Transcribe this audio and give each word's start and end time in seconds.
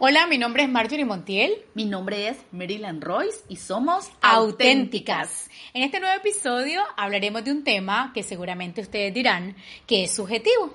Hola, 0.00 0.28
mi 0.28 0.38
nombre 0.38 0.62
es 0.62 0.68
Marjorie 0.68 1.04
Montiel. 1.04 1.54
Mi 1.74 1.84
nombre 1.84 2.28
es 2.28 2.36
Maryland 2.52 3.02
Royce 3.02 3.40
y 3.48 3.56
somos 3.56 4.08
auténticas. 4.22 5.50
En 5.74 5.82
este 5.82 5.98
nuevo 5.98 6.16
episodio 6.16 6.82
hablaremos 6.96 7.42
de 7.44 7.50
un 7.50 7.64
tema 7.64 8.12
que 8.14 8.22
seguramente 8.22 8.80
ustedes 8.80 9.12
dirán 9.12 9.56
que 9.88 10.04
es 10.04 10.14
subjetivo. 10.14 10.72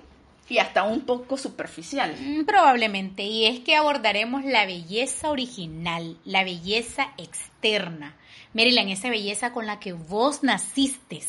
Y 0.50 0.58
hasta 0.58 0.84
un 0.84 1.06
poco 1.06 1.38
superficial. 1.38 2.14
Mm, 2.20 2.44
Probablemente, 2.44 3.24
y 3.24 3.46
es 3.46 3.62
que 3.62 3.78
abordaremos 3.78 4.44
la 4.44 4.66
belleza 4.66 5.30
original, 5.30 6.18
la 6.26 6.44
belleza 6.44 7.14
externa. 7.18 8.18
Maryland, 8.54 8.90
esa 8.90 9.10
belleza 9.10 9.54
con 9.54 9.66
la 9.66 9.80
que 9.80 9.94
vos 9.94 10.44
naciste. 10.44 11.22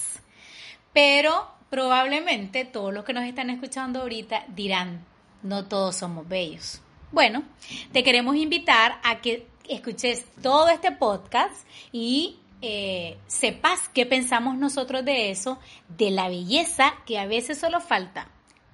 Pero 0.92 1.48
probablemente 1.70 2.64
todos 2.64 2.92
los 2.92 3.04
que 3.04 3.12
nos 3.12 3.24
están 3.24 3.50
escuchando 3.50 4.00
ahorita 4.00 4.46
dirán, 4.48 5.04
no 5.44 5.66
todos 5.66 5.94
somos 5.94 6.26
bellos. 6.26 6.80
Bueno, 7.14 7.44
te 7.92 8.02
queremos 8.02 8.34
invitar 8.34 8.98
a 9.04 9.20
que 9.20 9.46
escuches 9.68 10.24
todo 10.42 10.68
este 10.68 10.90
podcast 10.90 11.54
y 11.92 12.40
eh, 12.60 13.18
sepas 13.28 13.88
qué 13.88 14.04
pensamos 14.04 14.56
nosotros 14.56 15.04
de 15.04 15.30
eso, 15.30 15.60
de 15.96 16.10
la 16.10 16.26
belleza 16.28 16.92
que 17.06 17.20
a 17.20 17.26
veces 17.26 17.56
solo 17.56 17.80
falta 17.80 18.26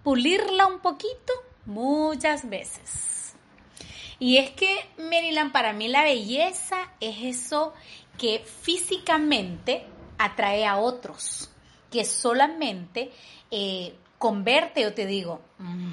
pulirla 0.02 0.64
un 0.68 0.78
poquito 0.78 1.34
muchas 1.66 2.48
veces. 2.48 3.34
Y 4.18 4.38
es 4.38 4.52
que, 4.52 4.88
Maryland, 4.96 5.52
para 5.52 5.74
mí 5.74 5.88
la 5.88 6.02
belleza 6.02 6.78
es 6.98 7.18
eso 7.22 7.74
que 8.16 8.38
físicamente 8.38 9.84
atrae 10.16 10.64
a 10.64 10.78
otros, 10.78 11.50
que 11.90 12.06
solamente 12.06 13.10
eh, 13.50 13.94
converte, 14.16 14.80
yo 14.80 14.94
te 14.94 15.04
digo, 15.04 15.42
"Mm, 15.58 15.92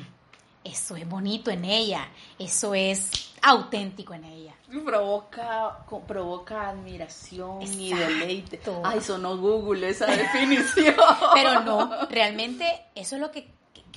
eso 0.67 0.95
es 0.95 1.07
bonito 1.07 1.49
en 1.51 1.65
ella, 1.65 2.09
eso 2.37 2.73
es 2.73 3.31
auténtico 3.41 4.13
en 4.13 4.25
ella. 4.25 4.53
Provoca, 4.85 5.85
provoca 6.05 6.69
admiración 6.69 7.61
y 7.61 7.93
deleite. 7.93 8.59
Ay, 8.83 9.01
sonó 9.01 9.37
Google 9.37 9.89
esa 9.89 10.05
definición. 10.11 10.95
Pero 11.33 11.61
no, 11.61 12.07
realmente 12.09 12.87
eso 12.95 13.15
es 13.15 13.21
lo 13.21 13.31
que, 13.31 13.51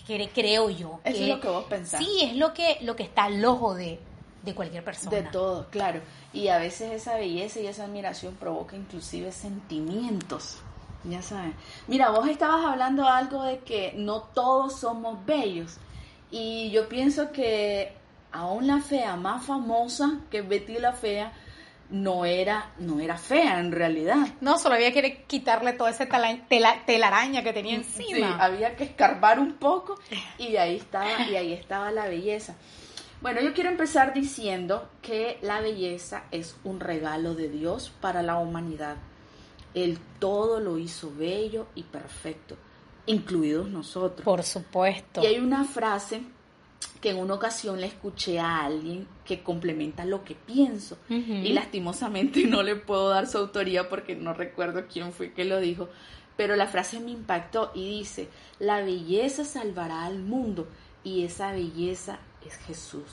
creo 0.06 0.70
yo. 0.70 1.00
Eso 1.04 1.22
es 1.22 1.28
lo 1.28 1.40
que 1.40 1.48
vos 1.48 1.64
pensás. 1.64 2.04
Sí, 2.04 2.20
es 2.22 2.36
lo 2.36 2.54
que, 2.54 2.78
lo 2.82 2.94
que 2.94 3.02
está 3.02 3.24
al 3.24 3.44
ojo 3.44 3.74
de, 3.74 3.98
de 4.42 4.54
cualquier 4.54 4.84
persona. 4.84 5.16
De 5.16 5.22
todo, 5.24 5.66
claro. 5.70 6.00
Y 6.32 6.48
a 6.48 6.58
veces 6.58 6.92
esa 6.92 7.16
belleza 7.16 7.60
y 7.60 7.66
esa 7.66 7.84
admiración 7.84 8.34
provoca 8.36 8.76
inclusive 8.76 9.32
sentimientos. 9.32 10.58
Ya 11.04 11.22
saben. 11.22 11.54
Mira, 11.88 12.10
vos 12.10 12.28
estabas 12.28 12.64
hablando 12.64 13.08
algo 13.08 13.42
de 13.42 13.60
que 13.60 13.94
no 13.96 14.20
todos 14.20 14.80
somos 14.80 15.24
bellos. 15.24 15.78
Y 16.30 16.70
yo 16.70 16.88
pienso 16.88 17.32
que 17.32 17.92
aún 18.32 18.66
la 18.66 18.80
fea 18.80 19.16
más 19.16 19.44
famosa, 19.44 20.20
que 20.30 20.38
es 20.38 20.48
Betty 20.48 20.78
la 20.78 20.92
Fea, 20.92 21.32
no 21.90 22.24
era, 22.24 22.70
no 22.78 23.00
era 23.00 23.18
fea 23.18 23.58
en 23.58 23.72
realidad. 23.72 24.28
No, 24.40 24.58
solo 24.58 24.76
había 24.76 24.92
que 24.92 25.24
quitarle 25.26 25.72
toda 25.72 25.90
esa 25.90 26.06
tela- 26.06 26.46
tela- 26.48 26.84
telaraña 26.86 27.42
que 27.42 27.52
tenía 27.52 27.82
Sí, 27.82 28.04
encima. 28.10 28.36
había 28.38 28.76
que 28.76 28.84
escarbar 28.84 29.40
un 29.40 29.54
poco 29.54 29.98
y 30.38 30.54
ahí 30.56 30.76
estaba, 30.76 31.28
y 31.28 31.34
ahí 31.34 31.52
estaba 31.52 31.90
la 31.90 32.06
belleza. 32.06 32.54
Bueno, 33.20 33.40
yo 33.40 33.52
quiero 33.52 33.70
empezar 33.70 34.14
diciendo 34.14 34.88
que 35.02 35.38
la 35.42 35.60
belleza 35.60 36.22
es 36.30 36.56
un 36.62 36.78
regalo 36.78 37.34
de 37.34 37.48
Dios 37.48 37.92
para 38.00 38.22
la 38.22 38.36
humanidad. 38.36 38.96
Él 39.74 39.98
todo 40.20 40.60
lo 40.60 40.78
hizo 40.78 41.12
bello 41.14 41.66
y 41.74 41.82
perfecto, 41.82 42.56
incluidos 43.10 43.68
nosotros. 43.68 44.24
Por 44.24 44.42
supuesto. 44.42 45.22
Y 45.22 45.26
hay 45.26 45.38
una 45.38 45.64
frase 45.64 46.22
que 47.00 47.10
en 47.10 47.18
una 47.18 47.34
ocasión 47.34 47.80
le 47.80 47.86
escuché 47.86 48.38
a 48.38 48.64
alguien 48.64 49.06
que 49.24 49.42
complementa 49.42 50.04
lo 50.04 50.24
que 50.24 50.34
pienso. 50.34 50.98
Y 51.08 51.52
lastimosamente 51.52 52.44
no 52.44 52.62
le 52.62 52.76
puedo 52.76 53.08
dar 53.08 53.26
su 53.26 53.38
autoría 53.38 53.88
porque 53.88 54.14
no 54.14 54.34
recuerdo 54.34 54.86
quién 54.86 55.12
fue 55.12 55.32
que 55.32 55.44
lo 55.44 55.60
dijo. 55.60 55.88
Pero 56.36 56.56
la 56.56 56.66
frase 56.66 57.00
me 57.00 57.10
impactó 57.10 57.70
y 57.74 57.98
dice, 57.98 58.28
la 58.58 58.80
belleza 58.82 59.44
salvará 59.44 60.04
al 60.04 60.20
mundo 60.20 60.68
y 61.04 61.24
esa 61.24 61.52
belleza 61.52 62.18
es 62.46 62.56
Jesús. 62.56 63.04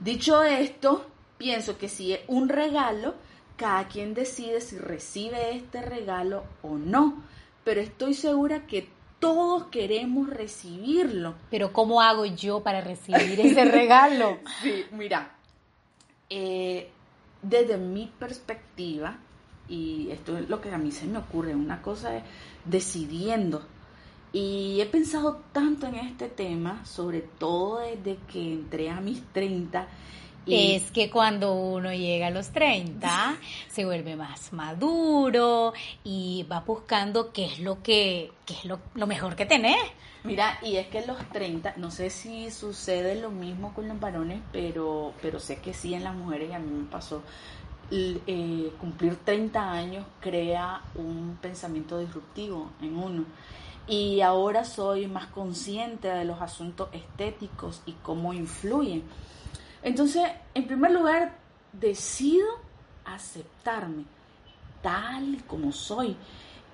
Dicho 0.00 0.42
esto, 0.42 1.06
pienso 1.38 1.78
que 1.78 1.88
si 1.88 2.12
es 2.12 2.20
un 2.28 2.48
regalo, 2.48 3.14
cada 3.56 3.88
quien 3.88 4.14
decide 4.14 4.60
si 4.60 4.78
recibe 4.78 5.56
este 5.56 5.82
regalo 5.82 6.44
o 6.62 6.76
no. 6.76 7.22
Pero 7.64 7.80
estoy 7.80 8.14
segura 8.14 8.66
que 8.66 8.88
todos 9.18 9.66
queremos 9.66 10.28
recibirlo. 10.28 11.34
Pero 11.50 11.72
¿cómo 11.72 12.00
hago 12.00 12.24
yo 12.24 12.60
para 12.62 12.80
recibir 12.80 13.40
ese 13.40 13.64
regalo? 13.70 14.38
Sí, 14.62 14.84
mira, 14.92 15.36
eh, 16.30 16.90
desde 17.42 17.76
mi 17.76 18.12
perspectiva, 18.18 19.18
y 19.68 20.10
esto 20.10 20.38
es 20.38 20.48
lo 20.48 20.60
que 20.60 20.70
a 20.70 20.78
mí 20.78 20.92
se 20.92 21.06
me 21.06 21.18
ocurre, 21.18 21.54
una 21.54 21.82
cosa 21.82 22.16
es 22.16 22.24
decidiendo. 22.64 23.62
Y 24.32 24.80
he 24.80 24.86
pensado 24.86 25.40
tanto 25.52 25.86
en 25.86 25.94
este 25.94 26.28
tema, 26.28 26.84
sobre 26.84 27.22
todo 27.22 27.78
desde 27.78 28.18
que 28.30 28.52
entré 28.52 28.90
a 28.90 29.00
mis 29.00 29.22
30. 29.32 29.86
Y 30.48 30.74
Es 30.74 30.90
que 30.90 31.10
cuando 31.10 31.52
uno 31.54 31.92
llega 31.92 32.28
a 32.28 32.30
los 32.30 32.50
30 32.50 33.36
se 33.68 33.84
vuelve 33.84 34.16
más 34.16 34.52
maduro 34.52 35.72
y 36.04 36.46
va 36.50 36.60
buscando 36.60 37.32
qué 37.32 37.46
es 37.46 37.60
lo 37.60 37.82
que 37.82 38.32
qué 38.46 38.54
es 38.54 38.64
lo, 38.64 38.80
lo 38.94 39.06
mejor 39.06 39.36
que 39.36 39.46
tenés. 39.46 39.76
Mira, 40.24 40.58
y 40.62 40.76
es 40.76 40.88
que 40.88 41.06
los 41.06 41.16
30, 41.30 41.74
no 41.76 41.90
sé 41.90 42.10
si 42.10 42.50
sucede 42.50 43.20
lo 43.20 43.30
mismo 43.30 43.72
con 43.72 43.88
los 43.88 44.00
varones, 44.00 44.40
pero, 44.52 45.14
pero 45.22 45.38
sé 45.38 45.58
que 45.58 45.72
sí 45.72 45.94
en 45.94 46.04
las 46.04 46.14
mujeres 46.14 46.50
y 46.50 46.52
a 46.52 46.58
mí 46.58 46.70
me 46.70 46.90
pasó. 46.90 47.22
Eh, 47.90 48.70
cumplir 48.78 49.16
30 49.16 49.72
años 49.72 50.04
crea 50.20 50.82
un 50.94 51.38
pensamiento 51.40 51.98
disruptivo 51.98 52.70
en 52.82 52.96
uno. 52.96 53.24
Y 53.86 54.20
ahora 54.20 54.64
soy 54.64 55.06
más 55.06 55.28
consciente 55.28 56.08
de 56.08 56.24
los 56.24 56.42
asuntos 56.42 56.88
estéticos 56.92 57.80
y 57.86 57.92
cómo 57.92 58.34
influyen. 58.34 59.04
Entonces, 59.82 60.22
en 60.54 60.66
primer 60.66 60.90
lugar, 60.92 61.32
decido 61.72 62.46
aceptarme 63.04 64.04
tal 64.82 65.42
como 65.46 65.72
soy. 65.72 66.16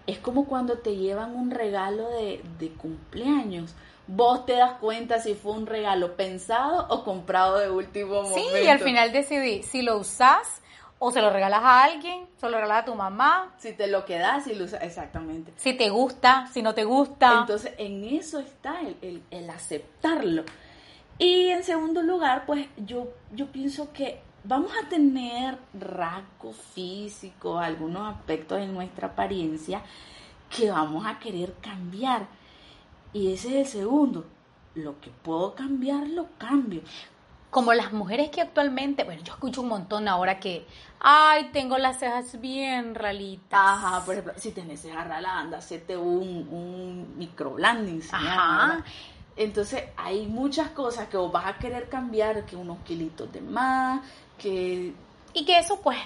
Es 0.06 0.18
como 0.18 0.44
cuando 0.46 0.78
te 0.78 0.96
llevan 0.96 1.34
un 1.34 1.50
regalo 1.50 2.10
de, 2.10 2.42
de 2.58 2.68
cumpleaños. 2.70 3.74
Vos 4.06 4.44
te 4.44 4.52
das 4.54 4.72
cuenta 4.80 5.18
si 5.18 5.34
fue 5.34 5.52
un 5.52 5.66
regalo 5.66 6.14
pensado 6.14 6.86
o 6.90 7.04
comprado 7.04 7.58
de 7.58 7.70
último 7.70 8.22
momento. 8.22 8.50
Sí, 8.54 8.64
y 8.64 8.68
al 8.68 8.80
final 8.80 9.12
decidí 9.12 9.62
si 9.62 9.80
lo 9.80 9.96
usás 9.96 10.60
o 10.98 11.10
se 11.10 11.22
lo 11.22 11.30
regalas 11.30 11.60
a 11.62 11.84
alguien, 11.84 12.26
se 12.36 12.46
lo 12.50 12.56
regalas 12.56 12.82
a 12.82 12.84
tu 12.84 12.94
mamá, 12.94 13.54
Si 13.56 13.72
te 13.72 13.86
lo 13.86 14.04
quedas 14.04 14.46
y 14.46 14.54
lo 14.54 14.66
usas. 14.66 14.82
Exactamente. 14.82 15.52
si 15.56 15.72
te 15.72 15.88
gusta, 15.88 16.46
si 16.52 16.60
no 16.62 16.74
te 16.74 16.84
gusta. 16.84 17.38
Entonces, 17.40 17.72
en 17.78 18.04
eso 18.04 18.38
está 18.40 18.80
el, 18.80 18.96
el- 19.00 19.22
el 19.30 19.48
aceptarlo. 19.50 20.44
Y 21.18 21.48
en 21.48 21.62
segundo 21.62 22.02
lugar, 22.02 22.44
pues 22.46 22.66
yo, 22.76 23.08
yo 23.32 23.46
pienso 23.46 23.92
que 23.92 24.20
vamos 24.42 24.72
a 24.82 24.88
tener 24.88 25.58
rasgos 25.72 26.56
físicos, 26.74 27.62
algunos 27.62 28.14
aspectos 28.14 28.60
en 28.60 28.74
nuestra 28.74 29.08
apariencia 29.08 29.82
que 30.50 30.70
vamos 30.70 31.06
a 31.06 31.18
querer 31.18 31.54
cambiar. 31.60 32.26
Y 33.12 33.32
ese 33.32 33.60
es 33.60 33.66
el 33.66 33.80
segundo. 33.82 34.26
Lo 34.74 35.00
que 35.00 35.10
puedo 35.10 35.54
cambiar, 35.54 36.08
lo 36.08 36.28
cambio. 36.36 36.82
Como 37.50 37.72
las 37.72 37.92
mujeres 37.92 38.30
que 38.30 38.40
actualmente, 38.40 39.04
bueno, 39.04 39.22
yo 39.22 39.34
escucho 39.34 39.62
un 39.62 39.68
montón 39.68 40.08
ahora 40.08 40.40
que, 40.40 40.66
ay, 40.98 41.50
tengo 41.52 41.78
las 41.78 42.00
cejas 42.00 42.40
bien 42.40 42.96
ralitas. 42.96 43.60
Ajá, 43.60 44.04
por 44.04 44.14
ejemplo, 44.14 44.32
si 44.36 44.50
tenés 44.50 44.80
cejas 44.80 45.06
raladas, 45.06 45.44
anda, 45.44 45.58
hacerte 45.58 45.96
un, 45.96 46.48
un 46.50 47.16
llama, 47.20 48.74
Ajá. 48.74 48.84
Entonces, 49.36 49.84
hay 49.96 50.26
muchas 50.26 50.70
cosas 50.70 51.08
que 51.08 51.16
vos 51.16 51.32
vas 51.32 51.46
a 51.46 51.58
querer 51.58 51.88
cambiar, 51.88 52.46
que 52.46 52.56
unos 52.56 52.78
kilitos 52.80 53.32
de 53.32 53.40
más, 53.40 54.00
que... 54.38 54.94
Y 55.32 55.44
que 55.44 55.58
eso, 55.58 55.80
pues, 55.80 55.98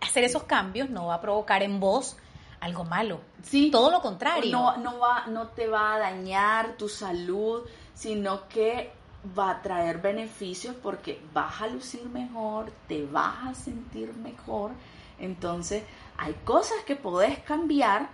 hacer 0.00 0.24
esos 0.24 0.44
cambios 0.44 0.88
no 0.90 1.06
va 1.06 1.14
a 1.14 1.20
provocar 1.20 1.62
en 1.62 1.80
vos 1.80 2.16
algo 2.60 2.84
malo. 2.84 3.20
Sí, 3.42 3.70
Todo 3.70 3.90
lo 3.90 4.00
contrario. 4.00 4.52
No, 4.52 4.76
no, 4.76 4.98
va, 4.98 5.26
no 5.26 5.48
te 5.48 5.66
va 5.66 5.94
a 5.94 5.98
dañar 5.98 6.76
tu 6.76 6.88
salud, 6.88 7.62
sino 7.94 8.48
que 8.48 8.92
va 9.38 9.50
a 9.50 9.62
traer 9.62 9.98
beneficios 9.98 10.74
porque 10.82 11.20
vas 11.32 11.60
a 11.60 11.66
lucir 11.66 12.08
mejor, 12.08 12.72
te 12.86 13.04
vas 13.04 13.48
a 13.48 13.54
sentir 13.54 14.14
mejor. 14.14 14.72
Entonces, 15.18 15.84
hay 16.16 16.34
cosas 16.44 16.78
que 16.86 16.96
podés 16.96 17.38
cambiar, 17.40 18.08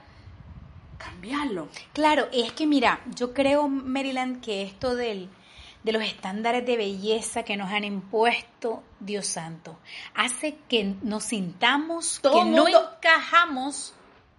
cambiarlo. 0.97 1.69
Claro, 1.93 2.29
es 2.33 2.53
que 2.53 2.67
mira, 2.67 3.01
yo 3.15 3.33
creo, 3.35 3.69
Maryland, 3.69 4.41
que 4.43 4.63
esto 4.63 4.95
del, 4.95 5.29
de 5.83 5.93
los 5.93 6.03
estándares 6.03 6.65
de 6.67 6.77
belleza 6.77 7.43
que 7.43 7.57
nos 7.57 7.71
han 7.71 7.85
impuesto, 7.85 8.83
Dios 9.01 9.27
santo, 9.27 9.79
hace 10.15 10.57
que 10.69 10.95
nos 11.03 11.25
sintamos 11.25 12.19
Todo 12.23 12.35
que 12.45 12.45
no 12.51 12.63
mundo- 12.65 12.91
encajamos. 12.97 13.93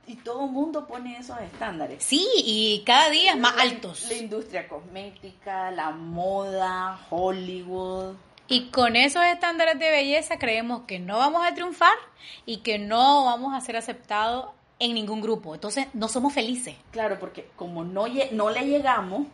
Y 0.10 0.16
todo 0.16 0.46
el 0.46 0.52
mundo 0.52 0.88
pone 0.88 1.18
esos 1.18 1.38
estándares. 1.42 2.02
Sí, 2.02 2.26
y 2.38 2.82
cada 2.86 3.10
día 3.10 3.36
más 3.36 3.56
La- 3.58 3.62
altos. 3.64 4.06
La 4.10 4.16
industria 4.16 4.66
cosmética, 4.70 5.70
la 5.72 5.92
moda, 5.92 6.98
Hollywood. 7.10 8.16
Y 8.48 8.70
con 8.70 8.96
esos 8.96 9.26
estándares 9.26 9.78
de 9.78 9.92
belleza 9.92 10.40
creemos 10.40 10.84
que 10.88 11.00
no 11.00 11.18
vamos 11.18 11.46
a 11.46 11.54
triunfar 11.54 11.98
y 12.46 12.60
que 12.60 12.80
no 12.80 13.26
vamos 13.26 13.54
a 13.54 13.60
ser 13.60 13.76
aceptados 13.76 14.46
en 14.80 14.94
ningún 14.94 15.22
grupo. 15.22 15.56
Entonces 15.56 15.88
no 15.94 16.08
somos 16.08 16.34
felices. 16.34 16.76
Claro, 16.92 17.18
porque 17.20 17.50
como 17.56 17.84
no, 17.84 18.06
no 18.32 18.50
le 18.50 18.66
llegamos 18.66 19.28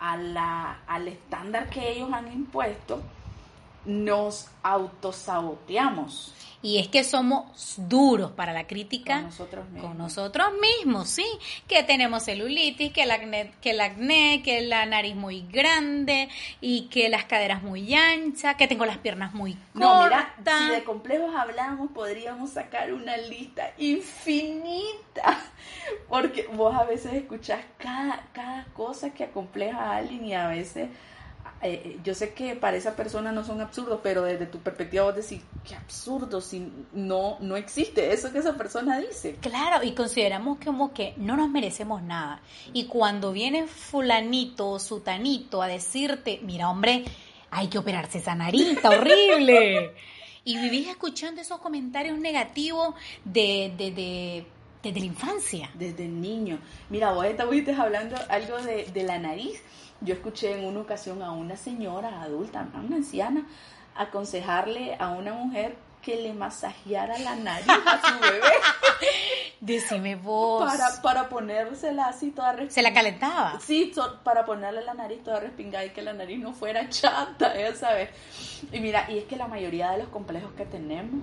a 0.00 0.76
al 0.86 1.08
estándar 1.08 1.68
que 1.70 1.90
ellos 1.92 2.12
han 2.12 2.32
impuesto, 2.32 3.02
nos 3.84 4.48
autosaboteamos. 4.62 6.34
Y 6.60 6.78
es 6.78 6.88
que 6.88 7.04
somos 7.04 7.74
duros 7.76 8.32
para 8.32 8.52
la 8.52 8.66
crítica 8.66 9.16
con 9.16 9.24
nosotros 9.26 9.68
mismos, 9.68 9.88
con 9.88 9.98
nosotros 9.98 10.48
mismos 10.60 11.08
sí. 11.08 11.26
Que 11.68 11.84
tenemos 11.84 12.24
celulitis, 12.24 12.92
que 12.92 13.04
el, 13.04 13.12
acné, 13.12 13.52
que 13.60 13.70
el 13.70 13.80
acné, 13.80 14.42
que 14.42 14.62
la 14.62 14.84
nariz 14.86 15.14
muy 15.14 15.42
grande 15.42 16.28
y 16.60 16.88
que 16.88 17.08
las 17.08 17.24
caderas 17.26 17.62
muy 17.62 17.94
anchas, 17.94 18.56
que 18.56 18.66
tengo 18.66 18.86
las 18.86 18.98
piernas 18.98 19.34
muy 19.34 19.54
cortas. 19.72 19.74
No, 19.74 20.04
mira, 20.04 20.34
si 20.44 20.74
de 20.74 20.84
complejos 20.84 21.34
hablamos, 21.34 21.92
podríamos 21.92 22.50
sacar 22.50 22.92
una 22.92 23.16
lista 23.16 23.72
infinita. 23.78 25.38
Porque 26.08 26.48
vos 26.52 26.74
a 26.74 26.84
veces 26.84 27.14
escuchás 27.14 27.60
cada, 27.78 28.26
cada 28.32 28.64
cosa 28.74 29.10
que 29.10 29.24
acompleja 29.24 29.78
a 29.78 29.96
alguien 29.98 30.24
y 30.24 30.34
a 30.34 30.48
veces 30.48 30.88
eh, 31.60 31.82
eh, 31.84 31.98
yo 32.04 32.14
sé 32.14 32.34
que 32.34 32.54
para 32.54 32.76
esa 32.76 32.94
persona 32.94 33.32
no 33.32 33.44
son 33.44 33.60
absurdos, 33.60 34.00
pero 34.02 34.22
desde 34.22 34.46
tu 34.46 34.58
perspectiva 34.58 35.04
vos 35.04 35.16
decís, 35.16 35.42
qué 35.66 35.74
absurdo, 35.74 36.40
si 36.40 36.70
no, 36.92 37.36
no 37.40 37.56
existe 37.56 38.12
eso 38.12 38.32
que 38.32 38.38
esa 38.38 38.56
persona 38.56 39.00
dice. 39.00 39.36
Claro, 39.40 39.84
y 39.84 39.92
consideramos 39.92 40.58
como 40.64 40.92
que 40.92 41.14
no 41.16 41.36
nos 41.36 41.48
merecemos 41.48 42.02
nada. 42.02 42.40
Y 42.72 42.84
cuando 42.84 43.32
viene 43.32 43.66
fulanito 43.66 44.70
o 44.70 44.78
sutanito 44.78 45.60
a 45.60 45.66
decirte, 45.66 46.40
mira 46.44 46.70
hombre, 46.70 47.04
hay 47.50 47.66
que 47.66 47.78
operarse 47.78 48.18
esa 48.18 48.36
nariz, 48.36 48.78
horrible. 48.84 49.94
y 50.44 50.58
vivís 50.58 50.88
escuchando 50.88 51.40
esos 51.40 51.58
comentarios 51.58 52.18
negativos 52.18 52.94
de, 53.24 53.72
de, 53.76 53.90
de 53.90 54.46
desde 54.82 55.00
la 55.00 55.06
infancia. 55.06 55.70
Desde 55.74 56.04
el 56.04 56.20
niño. 56.20 56.58
Mira, 56.88 57.12
vos 57.12 57.26
estuviste 57.26 57.72
hablando 57.72 58.16
algo 58.28 58.58
de, 58.58 58.84
de 58.84 59.02
la 59.02 59.18
nariz 59.18 59.60
yo 60.00 60.14
escuché 60.14 60.58
en 60.58 60.64
una 60.64 60.80
ocasión 60.80 61.22
a 61.22 61.32
una 61.32 61.56
señora 61.56 62.22
adulta, 62.22 62.66
una 62.74 62.96
anciana, 62.96 63.46
aconsejarle 63.96 64.96
a 64.98 65.10
una 65.10 65.32
mujer 65.32 65.76
que 66.02 66.16
le 66.16 66.32
masajeara 66.32 67.18
la 67.18 67.34
nariz 67.34 67.68
a 67.68 68.00
su 68.00 68.20
bebé. 68.20 68.52
Decime 69.60 70.14
vos. 70.14 70.64
Para, 70.64 71.02
para 71.02 71.28
ponérsela 71.28 72.06
así 72.06 72.30
toda 72.30 72.52
respingada. 72.52 72.74
¿Se 72.74 72.82
la 72.82 72.92
calentaba? 72.92 73.60
Sí, 73.60 73.92
para 74.22 74.44
ponerle 74.44 74.82
la 74.84 74.94
nariz 74.94 75.22
toda 75.24 75.40
respingada 75.40 75.84
y 75.84 75.90
que 75.90 76.02
la 76.02 76.12
nariz 76.12 76.38
no 76.38 76.52
fuera 76.52 76.88
chata, 76.90 77.58
ya 77.58 77.74
sabes. 77.74 78.10
Y 78.72 78.80
mira, 78.80 79.10
y 79.10 79.18
es 79.18 79.24
que 79.24 79.36
la 79.36 79.48
mayoría 79.48 79.90
de 79.90 79.98
los 79.98 80.08
complejos 80.08 80.52
que 80.52 80.64
tenemos 80.64 81.22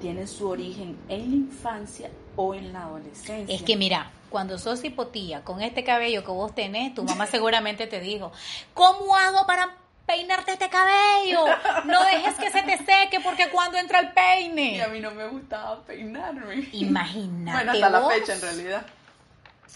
tienen 0.00 0.28
su 0.28 0.48
origen 0.48 0.96
en 1.08 1.30
la 1.30 1.36
infancia 1.36 2.10
o 2.36 2.54
en 2.54 2.72
la 2.72 2.84
adolescencia. 2.84 3.54
Es 3.54 3.62
que 3.62 3.76
mira, 3.76 4.10
cuando 4.30 4.58
sos 4.58 4.84
hipotía 4.84 5.42
con 5.42 5.62
este 5.62 5.84
cabello 5.84 6.24
que 6.24 6.30
vos 6.30 6.54
tenés, 6.54 6.94
tu 6.94 7.04
mamá 7.04 7.26
seguramente 7.26 7.86
te 7.86 8.00
dijo, 8.00 8.32
¿cómo 8.74 9.16
hago 9.16 9.46
para 9.46 9.76
peinarte 10.06 10.52
este 10.52 10.68
cabello? 10.68 11.44
No 11.84 12.04
dejes 12.04 12.34
que 12.36 12.50
se 12.50 12.62
te 12.62 12.78
seque 12.78 13.20
porque 13.22 13.48
cuando 13.50 13.78
entra 13.78 14.00
el 14.00 14.12
peine. 14.12 14.76
Y 14.76 14.80
a 14.80 14.88
mí 14.88 15.00
no 15.00 15.10
me 15.10 15.26
gustaba 15.28 15.82
peinarme. 15.84 16.68
Imagínate. 16.72 17.56
Bueno, 17.56 17.72
hasta 17.72 17.90
la 17.90 18.08
fecha 18.08 18.34
en 18.34 18.40
realidad. 18.40 18.86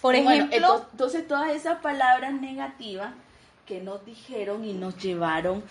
Por 0.01 0.15
ejemplo. 0.15 0.87
entonces 0.93 1.29
todas 1.29 1.51
esas 1.51 1.81
palabras 1.81 2.33
negativas 2.33 3.13
que 3.71 3.81
nos 3.81 4.05
dijeron 4.05 4.65
y 4.65 4.73
nos 4.73 4.97
llevaron 5.01 5.63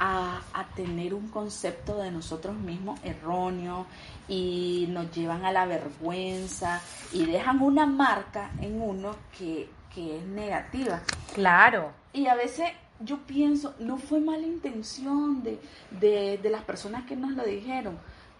a, 0.00 0.42
a, 0.52 0.66
tener 0.74 1.14
un 1.14 1.28
concepto 1.28 1.98
de 1.98 2.10
nosotros 2.10 2.56
mismos 2.56 2.98
erróneo 3.04 3.86
y 4.26 4.86
nos 4.88 5.12
llevan 5.12 5.44
a 5.44 5.52
la 5.52 5.64
vergüenza 5.64 6.82
y 7.12 7.24
dejan 7.26 7.62
una 7.62 7.86
marca 7.86 8.50
en 8.60 8.82
uno 8.82 9.14
que, 9.38 9.68
que 9.94 10.18
es 10.18 10.24
negativa. 10.24 11.00
Claro. 11.32 11.92
Y 12.12 12.26
a 12.26 12.34
veces 12.34 12.70
yo 12.98 13.18
pienso, 13.18 13.76
no 13.78 13.98
fue 13.98 14.18
mala 14.18 14.44
intención 14.44 15.44
de, 15.44 15.60
de, 15.92 16.38
de 16.38 16.50
las 16.50 16.64
personas 16.64 17.04
que 17.04 17.14
nos 17.14 17.30
lo 17.30 17.44
dijeron, 17.44 17.96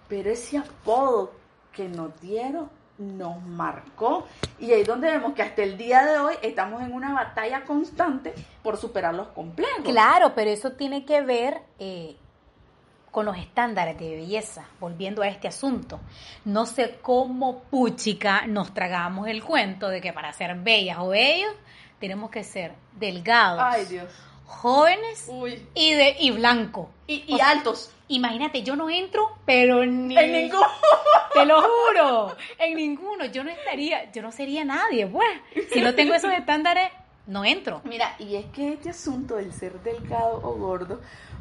pero 0.08 0.28
ese 0.28 0.58
apodo 0.58 1.30
que 1.72 1.88
nos 1.88 2.20
dieron 2.20 2.68
nos 2.98 3.42
marcó 3.42 4.26
y 4.58 4.72
ahí 4.72 4.82
es 4.82 4.86
donde 4.86 5.10
vemos 5.10 5.34
que 5.34 5.42
hasta 5.42 5.62
el 5.62 5.76
día 5.76 6.04
de 6.04 6.18
hoy 6.18 6.34
estamos 6.42 6.82
en 6.82 6.92
una 6.92 7.12
batalla 7.12 7.64
constante 7.64 8.34
por 8.62 8.76
superar 8.76 9.14
los 9.14 9.28
complejos. 9.28 9.84
Claro, 9.84 10.32
pero 10.34 10.50
eso 10.50 10.72
tiene 10.72 11.04
que 11.04 11.20
ver 11.22 11.60
eh, 11.78 12.16
con 13.10 13.26
los 13.26 13.36
estándares 13.36 13.98
de 13.98 14.16
belleza, 14.16 14.66
volviendo 14.80 15.22
a 15.22 15.28
este 15.28 15.48
asunto. 15.48 16.00
No 16.44 16.66
sé 16.66 16.98
cómo 17.02 17.62
puchica 17.64 18.46
nos 18.46 18.74
tragamos 18.74 19.28
el 19.28 19.42
cuento 19.42 19.88
de 19.88 20.00
que 20.00 20.12
para 20.12 20.32
ser 20.32 20.56
bellas 20.56 20.98
o 21.00 21.08
bellos 21.08 21.52
tenemos 22.00 22.30
que 22.30 22.44
ser 22.44 22.74
delgados, 22.92 23.62
jóvenes 24.46 25.30
y 25.74 25.94
de 25.94 26.16
y 26.18 26.30
blanco 26.30 26.90
y, 27.06 27.40
altos. 27.40 27.90
Imagínate, 28.08 28.62
yo 28.62 28.76
no 28.76 28.90
entro, 28.90 29.38
pero 29.46 29.84
ni 29.84 30.16
en 30.16 30.32
ninguno. 30.32 30.66
Te 31.32 31.46
lo 31.46 31.62
juro, 31.62 32.36
en 32.58 32.76
ninguno. 32.76 33.24
Yo 33.26 33.42
no 33.42 33.50
estaría, 33.50 34.12
yo 34.12 34.22
no 34.22 34.30
sería 34.30 34.64
nadie, 34.64 35.06
pues. 35.06 35.26
Si 35.72 35.80
no 35.80 35.94
tengo 35.94 36.14
esos 36.14 36.32
estándares, 36.32 36.92
no 37.26 37.44
entro. 37.44 37.80
Mira, 37.84 38.14
y 38.18 38.36
es 38.36 38.46
que 38.46 38.74
este 38.74 38.90
asunto 38.90 39.36
del 39.36 39.52
ser 39.52 39.80
delgado 39.82 40.40
o 40.42 40.54
gordo 40.54 41.00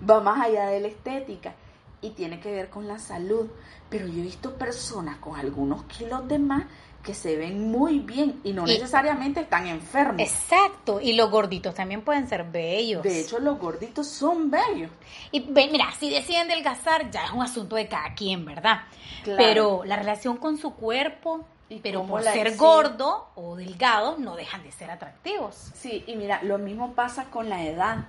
va 0.09 0.21
más 0.21 0.41
allá 0.41 0.67
de 0.67 0.79
la 0.79 0.87
estética 0.87 1.53
y 2.01 2.11
tiene 2.11 2.39
que 2.39 2.51
ver 2.51 2.69
con 2.69 2.87
la 2.87 2.97
salud. 2.97 3.47
Pero 3.89 4.07
yo 4.07 4.19
he 4.19 4.23
visto 4.23 4.55
personas 4.55 5.17
con 5.17 5.35
algunos 5.35 5.83
kilos 5.83 6.27
de 6.27 6.39
más 6.39 6.65
que 7.03 7.13
se 7.13 7.35
ven 7.35 7.69
muy 7.69 7.99
bien 7.99 8.39
y 8.43 8.53
no 8.53 8.65
necesariamente 8.65 9.41
están 9.41 9.67
enfermos. 9.67 10.21
Exacto, 10.21 11.01
y 11.01 11.13
los 11.13 11.29
gorditos 11.29 11.75
también 11.75 12.01
pueden 12.01 12.27
ser 12.29 12.45
bellos. 12.45 13.03
De 13.03 13.19
hecho, 13.19 13.39
los 13.39 13.59
gorditos 13.59 14.07
son 14.07 14.49
bellos. 14.49 14.89
Y 15.31 15.41
mira, 15.41 15.91
si 15.99 16.09
deciden 16.09 16.47
delgazar, 16.47 17.11
ya 17.11 17.25
es 17.25 17.31
un 17.31 17.43
asunto 17.43 17.75
de 17.75 17.87
cada 17.87 18.13
quien, 18.15 18.45
¿verdad? 18.45 18.83
Pero 19.25 19.83
la 19.83 19.97
relación 19.97 20.37
con 20.37 20.57
su 20.57 20.73
cuerpo, 20.75 21.45
pero 21.81 22.05
por 22.05 22.23
ser 22.23 22.55
gordo 22.55 23.27
o 23.35 23.57
delgado, 23.57 24.17
no 24.17 24.35
dejan 24.35 24.63
de 24.63 24.71
ser 24.71 24.89
atractivos. 24.89 25.71
Sí, 25.73 26.05
y 26.07 26.15
mira, 26.15 26.41
lo 26.43 26.57
mismo 26.57 26.93
pasa 26.93 27.25
con 27.25 27.49
la 27.49 27.65
edad. 27.65 28.05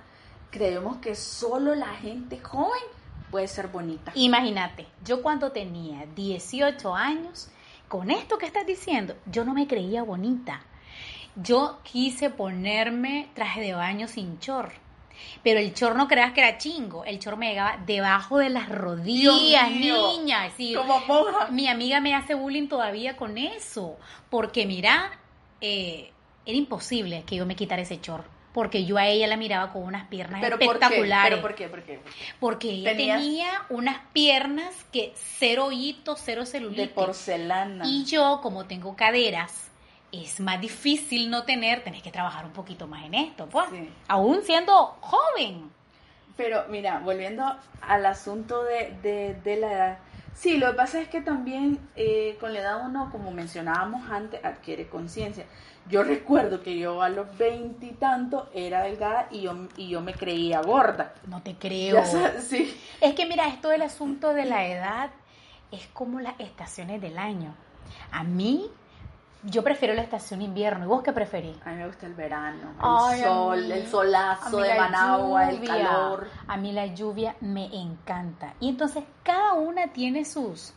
Creemos 0.51 0.97
que 0.97 1.15
solo 1.15 1.75
la 1.75 1.93
gente 1.95 2.39
joven 2.39 2.81
puede 3.29 3.49
ser 3.49 3.67
bonita. 3.67 4.13
Imagínate, 4.15 4.87
yo 5.03 5.21
cuando 5.21 5.51
tenía 5.51 6.05
18 6.15 6.95
años, 6.95 7.49
con 7.87 8.11
esto 8.11 8.37
que 8.37 8.45
estás 8.45 8.65
diciendo, 8.65 9.15
yo 9.25 9.45
no 9.45 9.53
me 9.53 9.67
creía 9.67 10.03
bonita. 10.03 10.61
Yo 11.35 11.79
quise 11.83 12.29
ponerme 12.29 13.29
traje 13.33 13.61
de 13.61 13.73
baño 13.73 14.07
sin 14.07 14.39
chor. 14.39 14.71
Pero 15.43 15.59
el 15.59 15.73
chor 15.73 15.95
no 15.95 16.07
creas 16.07 16.33
que 16.33 16.41
era 16.41 16.57
chingo. 16.57 17.05
El 17.05 17.19
chor 17.19 17.37
me 17.37 17.49
llegaba 17.49 17.77
debajo 17.85 18.37
de 18.37 18.49
las 18.49 18.69
rodillas, 18.69 19.71
niña. 19.71 20.51
Como 20.75 20.99
monja. 21.01 21.47
Mi 21.51 21.67
amiga 21.67 22.01
me 22.01 22.15
hace 22.15 22.35
bullying 22.35 22.67
todavía 22.67 23.15
con 23.15 23.37
eso. 23.37 23.97
Porque 24.29 24.65
mira, 24.65 25.19
eh, 25.61 26.11
era 26.45 26.57
imposible 26.57 27.23
que 27.25 27.37
yo 27.37 27.45
me 27.45 27.55
quitara 27.55 27.81
ese 27.81 27.99
chor 28.01 28.34
porque 28.55 28.85
yo 28.85 28.97
a 28.97 29.05
ella 29.05 29.27
la 29.27 29.35
miraba 29.35 29.73
con 29.73 29.83
unas 29.83 30.07
piernas 30.07 30.41
espectaculares. 30.41 31.29
¿Pero 31.29 31.41
por 31.41 31.55
qué? 31.55 31.67
¿Por 31.67 31.83
qué? 31.83 31.99
Porque 32.39 32.69
ella 32.69 32.95
tenía 32.95 33.49
unas 33.67 33.97
piernas 34.13 34.73
que 34.93 35.11
cero 35.13 35.65
hoyitos, 35.65 36.21
cero 36.23 36.45
celulitis. 36.45 36.87
De 36.87 36.93
porcelana. 36.93 37.83
Y 37.85 38.05
yo, 38.05 38.39
como 38.41 38.63
tengo 38.63 38.95
caderas, 38.95 39.69
es 40.13 40.39
más 40.39 40.61
difícil 40.61 41.29
no 41.29 41.43
tener, 41.43 41.83
tenés 41.83 42.01
que 42.01 42.11
trabajar 42.11 42.45
un 42.45 42.53
poquito 42.53 42.87
más 42.87 43.03
en 43.03 43.15
esto, 43.15 43.49
pues. 43.49 43.65
Aún 44.07 44.41
siendo 44.43 44.73
joven. 45.01 45.69
Pero 46.37 46.63
mira, 46.69 46.99
volviendo 46.99 47.43
al 47.81 48.05
asunto 48.05 48.63
de, 48.63 49.35
de, 49.43 49.57
la 49.57 49.71
edad. 49.73 49.97
Sí, 50.33 50.55
lo 50.55 50.71
que 50.71 50.77
pasa 50.77 51.01
es 51.01 51.09
que 51.09 51.19
también 51.19 51.77
eh, 51.97 52.37
con 52.39 52.53
la 52.53 52.59
edad 52.59 52.85
uno, 52.85 53.09
como 53.11 53.31
mencionábamos 53.31 54.09
antes, 54.09 54.39
adquiere 54.45 54.87
conciencia. 54.87 55.43
Yo 55.87 56.03
recuerdo 56.03 56.63
que 56.63 56.77
yo 56.77 57.01
a 57.03 57.09
los 57.09 57.37
veintitantos 57.37 58.47
era 58.53 58.81
delgada 58.81 59.27
y 59.29 59.41
yo, 59.41 59.55
y 59.77 59.89
yo 59.89 60.01
me 60.01 60.13
creía 60.13 60.61
gorda. 60.61 61.13
No 61.27 61.43
te 61.43 61.55
creo. 61.55 62.03
sí. 62.41 62.75
Es 63.01 63.13
que 63.13 63.27
mira, 63.27 63.47
esto 63.47 63.69
del 63.69 63.83
asunto 63.83 64.33
de 64.33 64.45
la 64.45 64.65
edad 64.65 65.11
es 65.71 65.87
como 65.93 66.19
las 66.19 66.39
estaciones 66.39 67.01
del 67.01 67.19
año. 67.19 67.53
A 68.11 68.23
mí, 68.23 68.67
yo 69.43 69.63
prefiero 69.63 69.93
la 69.93 70.01
estación 70.01 70.41
invierno. 70.41 70.85
¿Y 70.85 70.87
vos 70.87 71.03
qué 71.03 71.13
preferís? 71.13 71.55
A 71.63 71.69
mí 71.69 71.75
me 71.75 71.85
gusta 71.85 72.07
el 72.07 72.15
verano, 72.15 72.73
el 73.13 73.23
sol, 73.23 73.71
el 73.71 73.87
solazo 73.87 74.57
de 74.57 74.75
Managua, 74.75 75.49
el 75.51 75.63
calor. 75.63 76.27
A 76.47 76.57
mí 76.57 76.71
la 76.71 76.87
lluvia 76.87 77.35
me 77.41 77.65
encanta. 77.65 78.55
Y 78.59 78.69
entonces 78.69 79.03
cada 79.23 79.53
una 79.53 79.87
tiene 79.93 80.25
sus... 80.25 80.73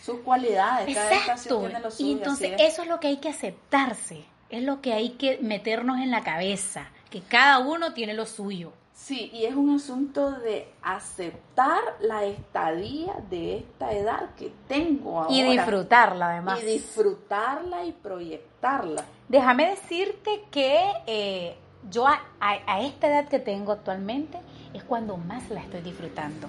Sus 0.00 0.20
cualidades, 0.20 0.94
cada 0.94 1.12
estación 1.12 1.60
tiene 1.60 1.80
lo 1.80 1.90
suyo. 1.90 2.08
Y 2.08 2.12
entonces 2.12 2.52
eso 2.60 2.80
es 2.80 2.88
lo 2.88 2.98
que 2.98 3.08
hay 3.08 3.18
que 3.18 3.28
aceptarse 3.28 4.24
es 4.50 4.62
lo 4.62 4.80
que 4.80 4.92
hay 4.92 5.10
que 5.10 5.38
meternos 5.38 5.98
en 5.98 6.10
la 6.10 6.22
cabeza, 6.22 6.88
que 7.10 7.20
cada 7.20 7.58
uno 7.58 7.92
tiene 7.92 8.14
lo 8.14 8.26
suyo. 8.26 8.72
Sí, 8.92 9.30
y 9.32 9.44
es 9.44 9.54
un 9.54 9.70
asunto 9.70 10.32
de 10.32 10.68
aceptar 10.82 11.80
la 12.00 12.24
estadía 12.24 13.14
de 13.30 13.58
esta 13.58 13.92
edad 13.92 14.34
que 14.36 14.52
tengo 14.66 15.20
ahora. 15.20 15.34
Y 15.34 15.42
disfrutarla 15.44 16.30
además. 16.32 16.62
Y 16.62 16.66
disfrutarla 16.66 17.84
y 17.84 17.92
proyectarla. 17.92 19.04
Déjame 19.28 19.70
decirte 19.70 20.44
que 20.50 20.80
eh, 21.06 21.56
yo 21.90 22.08
a, 22.08 22.20
a 22.40 22.80
esta 22.82 23.06
edad 23.06 23.28
que 23.28 23.38
tengo 23.38 23.72
actualmente 23.72 24.38
es 24.74 24.82
cuando 24.82 25.16
más 25.16 25.48
la 25.50 25.60
estoy 25.60 25.80
disfrutando. 25.80 26.48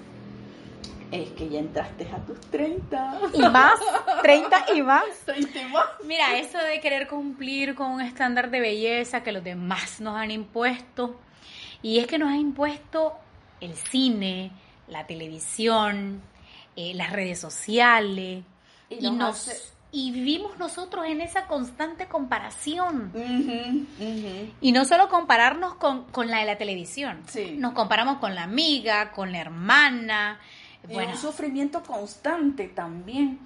Es 1.12 1.30
que 1.32 1.50
ya 1.50 1.60
entraste 1.60 2.08
a 2.14 2.18
tus 2.24 2.40
30. 2.52 3.20
Y 3.34 3.40
más, 3.40 3.80
30 4.22 4.66
y 4.76 4.82
más. 4.84 5.06
30 5.26 5.62
y 5.62 5.66
más. 5.66 5.86
Mira, 6.04 6.38
eso 6.38 6.60
de 6.60 6.80
querer 6.80 7.08
cumplir 7.08 7.74
con 7.74 7.92
un 7.92 8.02
estándar 8.02 8.52
de 8.52 8.60
belleza 8.60 9.24
que 9.24 9.32
los 9.32 9.44
demás 9.44 10.00
nos 10.02 10.16
han 10.16 10.30
impuesto. 10.30 11.20
Y 11.82 12.00
es 12.00 12.08
que 12.08 12.20
nos 12.20 12.30
ha 12.30 12.38
impuesto 12.38 13.14
el 13.60 13.76
cine, 13.76 14.52
la 14.88 15.08
televisión, 15.08 16.22
eh, 16.76 16.94
las 16.94 17.12
redes 17.12 17.40
sociales. 17.40 18.44
Y, 18.90 19.10
nos, 19.12 19.74
y 19.92 20.12
vivimos 20.12 20.60
nosotros 20.60 21.06
en 21.08 21.22
esa 21.22 21.48
constante 21.48 22.08
comparación. 22.08 23.12
Y 24.62 24.72
no 24.72 24.86
solo 24.86 25.10
compararnos 25.10 25.74
con, 25.76 26.04
con, 26.06 26.30
la 26.30 26.40
de 26.40 26.46
la 26.46 26.58
televisión. 26.60 27.24
Sí. 27.28 27.56
Nos 27.58 27.74
comparamos 27.74 28.18
con 28.20 28.36
la 28.36 28.44
amiga, 28.44 29.12
con 29.12 29.32
la 29.32 29.40
hermana, 29.40 30.40
y 30.88 30.96
un 30.96 31.18
sufrimiento 31.18 31.84
constante 31.84 32.70
también. 32.70 33.40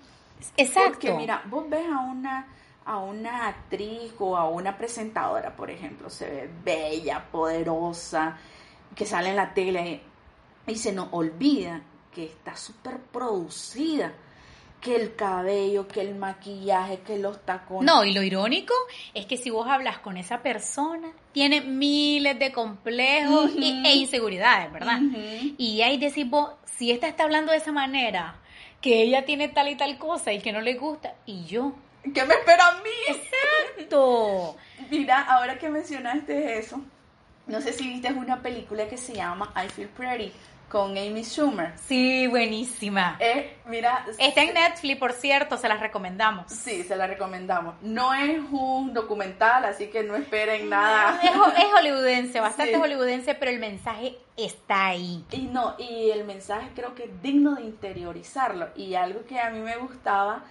Exacto. 0.57 0.91
Porque 0.91 1.13
mira, 1.13 1.43
vos 1.49 1.69
ves 1.69 1.85
a 1.87 1.99
una 1.99 2.47
a 2.85 2.97
una 2.97 3.47
actriz 3.47 4.13
o 4.19 4.35
a 4.35 4.49
una 4.49 4.77
presentadora, 4.77 5.55
por 5.55 5.71
ejemplo, 5.71 6.09
se 6.09 6.29
ve 6.29 6.49
bella, 6.63 7.25
poderosa, 7.31 8.37
que 8.93 9.05
sale 9.05 9.29
en 9.29 9.37
la 9.37 9.53
tele 9.53 10.01
y 10.67 10.75
se 10.75 10.91
nos 10.91 11.07
olvida 11.11 11.81
que 12.13 12.25
está 12.25 12.55
súper 12.55 12.99
producida 12.99 14.13
que 14.83 14.95
el 14.97 15.15
cabello, 15.15 15.87
que 15.87 16.01
el 16.01 16.15
maquillaje, 16.15 16.99
que 16.99 17.17
los 17.17 17.43
tacones. 17.45 17.91
No, 17.91 18.03
y 18.03 18.13
lo 18.13 18.21
irónico 18.21 18.73
es 19.13 19.25
que 19.25 19.37
si 19.37 19.49
vos 19.49 19.65
hablas 19.67 19.99
con 19.99 20.17
esa 20.17 20.43
persona, 20.43 21.09
tiene 21.31 21.61
miles 21.61 22.37
de 22.37 22.51
complejos 22.51 23.51
e 23.57 23.95
inseguridades, 23.95 24.71
¿verdad? 24.71 24.99
Y 25.57 25.81
ahí 25.81 25.97
decís 25.97 26.29
vos, 26.29 26.51
si 26.65 26.91
esta 26.91 27.07
está 27.07 27.23
hablando 27.23 27.53
de 27.53 27.59
esa 27.59 27.71
manera, 27.71 28.35
que 28.81 29.01
ella 29.01 29.23
tiene 29.23 29.47
tal 29.47 29.69
y 29.69 29.75
tal 29.75 29.97
cosa 29.97 30.33
y 30.33 30.41
que 30.41 30.51
no 30.51 30.59
le 30.59 30.73
gusta, 30.73 31.15
y 31.25 31.45
yo. 31.45 31.73
¿Qué 32.03 32.25
me 32.25 32.33
espera 32.33 32.67
a 32.67 32.81
mí? 32.83 32.89
Exacto. 33.07 34.57
Mira, 34.91 35.21
ahora 35.21 35.57
que 35.57 35.69
mencionaste 35.69 36.59
eso, 36.59 36.81
no 37.47 37.61
sé 37.61 37.71
si 37.71 37.87
viste 37.87 38.11
una 38.11 38.41
película 38.41 38.87
que 38.89 38.97
se 38.97 39.15
llama 39.15 39.53
I 39.55 39.69
Feel 39.69 39.87
Pretty 39.87 40.33
con 40.73 40.97
Amy 40.97 41.23
Schumer. 41.23 41.71
Sí, 41.87 42.25
buenísima. 42.25 43.17
Eh, 43.19 43.57
mira, 43.67 44.07
está 44.17 44.41
en 44.41 44.55
Netflix, 44.55 44.99
por 44.99 45.13
cierto, 45.13 45.55
se 45.55 45.69
la 45.69 45.77
recomendamos. 45.77 46.51
Sí, 46.51 46.81
se 46.81 46.95
la 46.95 47.05
recomendamos. 47.05 47.75
No 47.83 48.11
es 48.15 48.39
un 48.51 48.91
documental, 48.91 49.65
así 49.65 49.89
que 49.89 50.01
no 50.01 50.15
esperen 50.15 50.71
nada. 50.71 51.19
Es, 51.21 51.29
es 51.29 51.71
hollywoodense, 51.73 52.39
bastante 52.39 52.75
hollywoodense, 52.75 53.35
pero 53.35 53.51
el 53.51 53.59
mensaje 53.59 54.17
está 54.35 54.87
ahí. 54.87 55.23
Y 55.29 55.41
no, 55.41 55.75
y 55.77 56.09
el 56.09 56.23
mensaje 56.23 56.71
creo 56.73 56.95
que 56.95 57.03
es 57.03 57.21
digno 57.21 57.53
de 57.53 57.61
interiorizarlo. 57.61 58.69
Y 58.75 58.95
algo 58.95 59.25
que 59.25 59.39
a 59.39 59.51
mí 59.51 59.59
me 59.59 59.77
gustaba, 59.77 60.43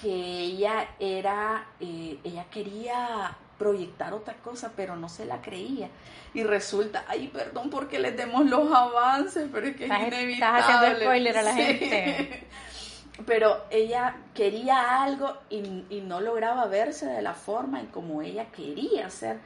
que 0.00 0.08
ella 0.08 0.86
era, 1.00 1.66
eh, 1.80 2.16
ella 2.22 2.46
quería 2.48 3.36
proyectar 3.64 4.12
otra 4.12 4.34
cosa, 4.34 4.72
pero 4.76 4.94
no 4.94 5.08
se 5.08 5.24
la 5.24 5.40
creía. 5.40 5.88
Y 6.34 6.42
resulta, 6.42 7.06
ay, 7.08 7.28
perdón 7.28 7.70
porque 7.70 7.98
les 7.98 8.14
demos 8.14 8.44
los 8.44 8.70
avances, 8.70 9.48
pero 9.50 9.66
es 9.66 9.74
que 9.76 9.86
es 9.86 9.90
inevitable. 9.90 10.60
Estás 10.60 10.64
haciendo 10.64 11.00
spoiler 11.00 11.38
a 11.38 11.42
la 11.42 11.54
gente. 11.54 12.46
Pero 13.26 13.64
ella 13.70 14.16
quería 14.34 15.00
algo 15.04 15.36
y, 15.48 15.60
no 16.00 16.20
lograba 16.20 16.66
verse 16.66 17.06
de 17.06 17.22
la 17.22 17.32
forma 17.32 17.78
en 17.78 17.86
como 17.86 18.20
ella 18.22 18.46
quería 18.46 19.08
ser. 19.08 19.38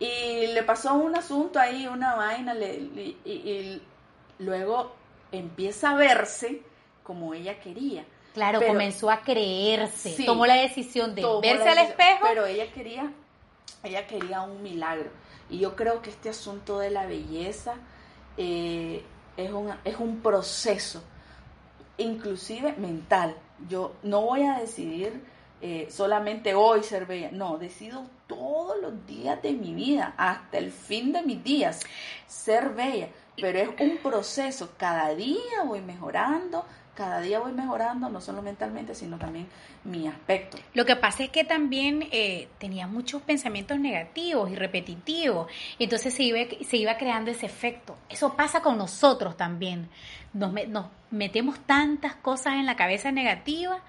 Y 0.00 0.48
le 0.48 0.64
pasó 0.64 0.94
un 0.94 1.14
asunto 1.14 1.60
ahí, 1.60 1.86
una 1.86 2.16
vaina, 2.16 2.56
y, 2.56 3.80
luego 4.40 4.96
empieza 5.30 5.90
a 5.90 5.94
verse 5.94 6.62
como 7.04 7.34
ella 7.34 7.60
quería. 7.60 8.04
Claro, 8.34 8.60
comenzó 8.66 9.08
a 9.08 9.20
creerse, 9.20 10.16
tomó 10.26 10.44
la 10.44 10.56
decisión 10.56 11.14
de 11.14 11.24
verse 11.40 11.68
al 11.68 11.78
espejo. 11.78 12.26
Pero 12.28 12.46
ella 12.46 12.66
quería 12.72 13.12
ella 13.82 14.06
quería 14.06 14.42
un 14.42 14.62
milagro. 14.62 15.10
Y 15.50 15.58
yo 15.58 15.76
creo 15.76 16.02
que 16.02 16.10
este 16.10 16.30
asunto 16.30 16.78
de 16.78 16.90
la 16.90 17.06
belleza 17.06 17.74
eh, 18.36 19.04
es, 19.36 19.52
un, 19.52 19.72
es 19.84 19.96
un 19.98 20.20
proceso, 20.20 21.02
inclusive 21.98 22.74
mental. 22.76 23.36
Yo 23.68 23.92
no 24.02 24.22
voy 24.22 24.42
a 24.42 24.58
decidir 24.58 25.22
eh, 25.60 25.88
solamente 25.90 26.54
hoy 26.54 26.82
ser 26.82 27.06
bella, 27.06 27.30
no, 27.32 27.58
decido 27.58 28.04
todos 28.26 28.80
los 28.80 29.06
días 29.06 29.40
de 29.42 29.52
mi 29.52 29.74
vida, 29.74 30.14
hasta 30.16 30.58
el 30.58 30.70
fin 30.70 31.12
de 31.12 31.22
mis 31.22 31.42
días, 31.42 31.80
ser 32.26 32.70
bella. 32.70 33.08
Pero 33.36 33.58
es 33.58 33.68
un 33.80 33.98
proceso, 33.98 34.70
cada 34.76 35.14
día 35.14 35.62
voy 35.66 35.80
mejorando, 35.80 36.64
cada 36.94 37.20
día 37.20 37.40
voy 37.40 37.52
mejorando, 37.52 38.08
no 38.08 38.20
solo 38.20 38.42
mentalmente, 38.42 38.94
sino 38.94 39.18
también 39.18 39.48
mi 39.84 40.06
aspecto. 40.06 40.58
Lo 40.72 40.84
que 40.84 40.96
pasa 40.96 41.24
es 41.24 41.30
que 41.30 41.44
también 41.44 42.08
eh, 42.10 42.48
tenía 42.58 42.86
muchos 42.86 43.22
pensamientos 43.22 43.78
negativos 43.78 44.50
y 44.50 44.54
repetitivos, 44.54 45.50
entonces 45.78 46.14
se 46.14 46.22
iba, 46.22 46.38
se 46.64 46.76
iba 46.76 46.96
creando 46.96 47.30
ese 47.30 47.46
efecto. 47.46 47.96
Eso 48.08 48.34
pasa 48.34 48.62
con 48.62 48.78
nosotros 48.78 49.36
también. 49.36 49.88
Nos, 50.32 50.52
nos 50.68 50.86
metemos 51.10 51.58
tantas 51.60 52.14
cosas 52.16 52.54
en 52.54 52.66
la 52.66 52.76
cabeza 52.76 53.12
negativa 53.12 53.80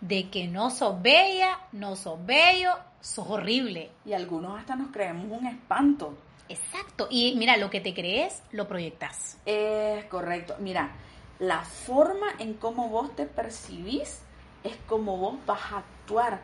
de 0.00 0.30
que 0.30 0.48
no 0.48 0.70
sos 0.70 1.00
bella, 1.00 1.60
no 1.72 1.96
sos 1.96 2.24
bello, 2.24 2.72
sos 3.00 3.26
horrible. 3.28 3.90
Y 4.04 4.12
algunos 4.12 4.58
hasta 4.58 4.76
nos 4.76 4.90
creemos 4.90 5.26
un 5.30 5.46
espanto. 5.46 6.16
Exacto. 6.48 7.08
Y 7.10 7.34
mira, 7.36 7.56
lo 7.56 7.70
que 7.70 7.80
te 7.80 7.94
crees, 7.94 8.42
lo 8.52 8.68
proyectas. 8.68 9.38
Es 9.46 10.04
correcto. 10.06 10.56
Mira, 10.60 10.90
la 11.38 11.62
forma 11.62 12.26
en 12.38 12.54
cómo 12.54 12.88
vos 12.88 13.14
te 13.14 13.26
percibís 13.26 14.20
es 14.62 14.76
como 14.86 15.16
vos 15.16 15.36
vas 15.46 15.72
a 15.72 15.78
actuar. 15.78 16.40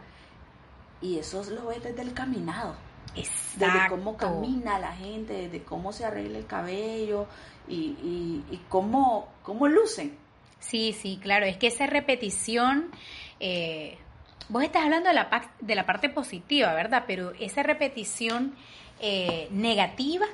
Y 1.01 1.19
eso 1.19 1.43
lo 1.51 1.67
ves 1.69 1.83
desde 1.83 2.03
el 2.03 2.13
caminado. 2.13 2.75
Exacto. 3.17 3.59
Desde 3.59 3.89
cómo 3.89 4.17
camina 4.17 4.79
la 4.79 4.93
gente, 4.93 5.33
desde 5.33 5.63
cómo 5.63 5.93
se 5.93 6.05
arregla 6.05 6.39
el 6.39 6.47
cabello 6.47 7.27
y, 7.67 8.43
y, 8.51 8.61
cómo, 8.69 9.29
cómo 9.43 9.69
lucen. 9.69 10.17
Sí, 10.59 10.93
sí, 10.93 11.19
claro. 11.23 11.47
Es 11.47 11.57
que 11.57 11.69
esa 11.69 11.87
repetición, 11.87 12.91
eh, 13.41 13.97
vos 14.49 14.63
estás 14.63 14.85
hablando 14.85 15.09
de 15.09 15.15
la, 15.15 15.51
de 15.61 15.75
la 15.75 15.87
parte 15.87 16.11
positiva, 16.11 16.75
¿verdad? 16.75 17.05
Pero 17.07 17.33
esa 17.41 17.63
repetición 17.63 18.55
eh, 19.01 19.49
negativa 19.51 20.27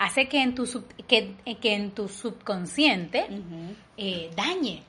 hace 0.00 0.28
que 0.28 0.42
en 0.42 0.54
tu, 0.54 0.66
que, 1.06 1.34
que 1.60 1.74
en 1.74 1.90
tu 1.92 2.08
subconsciente 2.08 3.26
eh, 3.98 4.30
dañe. 4.34 4.82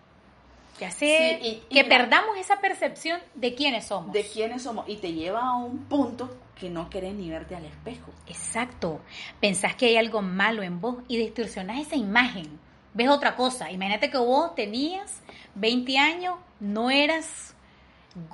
Que 0.80 0.86
hace 0.86 1.62
que 1.70 1.84
perdamos 1.84 2.38
esa 2.38 2.60
percepción 2.62 3.20
de 3.36 3.54
quiénes 3.54 3.88
somos. 3.88 4.14
De 4.14 4.24
quiénes 4.24 4.64
somos. 4.64 4.88
Y 4.88 4.96
te 4.96 5.12
lleva 5.12 5.42
a 5.42 5.56
un 5.58 5.80
punto 5.80 6.34
que 6.56 6.70
no 6.70 6.90
querés 6.90 7.14
ni 7.14 7.30
verte 7.30 7.56
al 7.56 7.66
espejo. 7.66 8.12
Exacto. 8.26 9.02
Pensás 9.42 9.76
que 9.76 9.88
hay 9.88 9.98
algo 9.98 10.22
malo 10.22 10.64
en 10.64 10.80
vos 10.80 10.96
y 11.10 11.18
distorsionás 11.18 11.82
esa 11.82 11.98
imagen. 11.98 12.58
Ves 12.94 13.10
otra 13.10 13.36
cosa. 13.36 13.70
Imagínate 13.70 14.10
que 14.10 14.18
vos 14.18 14.56
tenías 14.56 15.22
20 15.56 15.98
años, 15.98 16.36
no 16.62 16.90
eras 16.90 17.54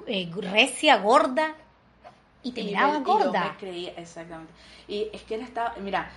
eh, 0.05 0.29
recia, 0.35 0.97
gorda, 0.97 1.55
y 2.43 2.51
te 2.51 2.63
mirabas 2.63 3.03
gorda. 3.03 3.45
Y 3.45 3.49
me 3.49 3.57
creía, 3.57 3.93
exactamente. 3.97 4.53
Y 4.87 5.07
es 5.11 5.23
que 5.23 5.35
él 5.35 5.41
estaba, 5.41 5.75
mira, 5.81 6.11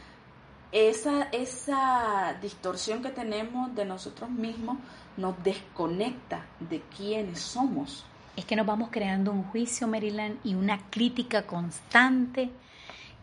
esa, 0.73 1.25
esa 1.33 2.37
distorsión 2.41 3.03
que 3.03 3.11
tenemos 3.11 3.75
de 3.75 3.85
nosotros 3.85 4.31
mismos 4.31 4.79
nos 5.17 5.43
desconecta 5.43 6.47
de 6.61 6.81
quiénes 6.97 7.41
somos. 7.41 8.05
Es 8.37 8.45
que 8.45 8.57
nos 8.57 8.67
vamos 8.67 8.89
creando 8.91 9.33
un 9.33 9.43
juicio, 9.45 9.87
Maryland, 9.89 10.39
y 10.45 10.55
una 10.55 10.79
crítica 10.91 11.47
constante, 11.47 12.51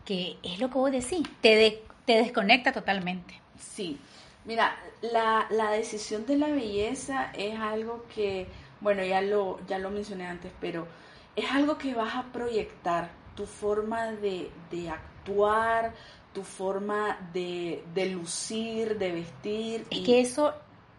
que 0.04 0.36
es 0.42 0.60
lo 0.60 0.68
que 0.68 0.74
vos 0.74 0.92
decís, 0.92 1.26
te, 1.40 1.82
te 2.04 2.12
desconecta 2.12 2.72
totalmente. 2.72 3.40
Sí, 3.58 3.98
mira, 4.44 4.76
la, 5.00 5.46
la, 5.50 5.70
decisión 5.70 6.26
de 6.26 6.36
la 6.36 6.48
belleza 6.48 7.32
es 7.34 7.58
algo 7.58 8.04
que, 8.14 8.46
bueno, 8.80 9.02
ya 9.02 9.20
lo, 9.22 9.58
ya 9.66 9.78
lo 9.78 9.90
mencioné 9.90 10.26
antes, 10.26 10.52
pero 10.60 10.86
es 11.34 11.50
algo 11.50 11.78
que 11.78 11.94
vas 11.94 12.14
a 12.14 12.24
proyectar, 12.24 13.10
tu 13.34 13.46
forma 13.46 14.06
de, 14.12 14.50
de 14.70 14.90
actuar, 14.90 15.94
tu 16.32 16.42
forma 16.42 17.18
de, 17.32 17.82
lucir, 18.12 18.98
de 18.98 19.12
vestir. 19.12 19.86
Es 19.90 20.00
que 20.00 20.20
eso 20.20 20.54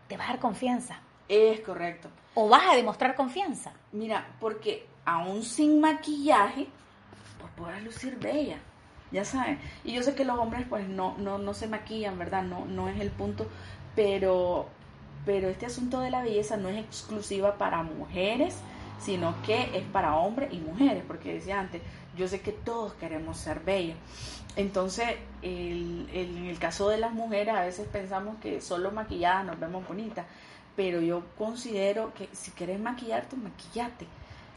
te 0.08 0.18
va 0.18 0.26
a 0.26 0.28
dar 0.28 0.40
confianza. 0.40 1.00
Es 1.28 1.62
correcto. 1.62 2.10
O 2.34 2.50
vas 2.50 2.64
a 2.72 2.76
demostrar 2.76 3.16
confianza. 3.16 3.72
Mira, 3.92 4.36
porque 4.40 4.88
aún 5.06 5.44
sin 5.44 5.80
maquillaje, 5.80 6.68
pues 7.40 7.52
podrás 7.56 7.84
lucir 7.84 8.18
bella. 8.20 8.58
ya 9.12 9.26
saben. 9.26 9.60
Y 9.84 9.94
yo 9.94 10.04
sé 10.04 10.16
que 10.16 10.26
los 10.26 10.38
hombres 10.38 10.66
pues 10.70 10.88
no, 10.88 11.16
no, 11.18 11.38
no 11.38 11.54
se 11.54 11.68
maquillan, 11.68 12.18
¿verdad? 12.18 12.44
No, 12.44 12.66
no 12.66 12.90
es 12.90 13.00
el 13.00 13.12
punto, 13.12 13.48
pero, 13.96 14.68
pero 15.26 15.50
este 15.50 15.66
asunto 15.66 16.00
de 16.00 16.12
la 16.12 16.22
belleza 16.22 16.58
no 16.58 16.70
es 16.70 16.78
exclusiva 16.78 17.58
para 17.58 17.84
mujeres, 17.84 18.58
sino 19.00 19.42
que 19.44 19.78
es 19.78 19.84
para 19.92 20.16
hombres 20.16 20.54
y 20.54 20.60
mujeres, 20.60 21.04
porque 21.08 21.34
decía 21.34 21.60
antes, 21.60 21.82
yo 22.20 22.28
sé 22.28 22.42
que 22.42 22.52
todos 22.52 22.94
queremos 22.96 23.38
ser 23.38 23.62
bellas. 23.62 23.98
Entonces, 24.56 25.08
el, 25.42 26.10
en 26.14 26.46
el 26.48 26.60
caso 26.60 26.90
de 26.90 26.98
las 26.98 27.14
mujeres, 27.14 27.56
a 27.56 27.62
veces 27.62 27.88
pensamos 27.88 28.36
que 28.42 28.60
solo 28.62 28.92
maquilladas 28.92 29.46
nos 29.46 29.60
vemos 29.60 29.88
bonitas, 29.88 30.26
pero 30.76 31.02
yo 31.02 31.24
considero 31.38 32.14
que 32.14 32.28
si 32.34 32.52
quieres 32.52 32.80
maquillarte, 32.80 33.38
maquillate. 33.38 34.06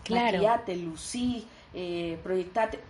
Claro. 0.02 0.38
Maquillate, 0.38 0.76
lucí, 0.76 1.46
eh, 1.72 2.18
proyectate. 2.22 2.80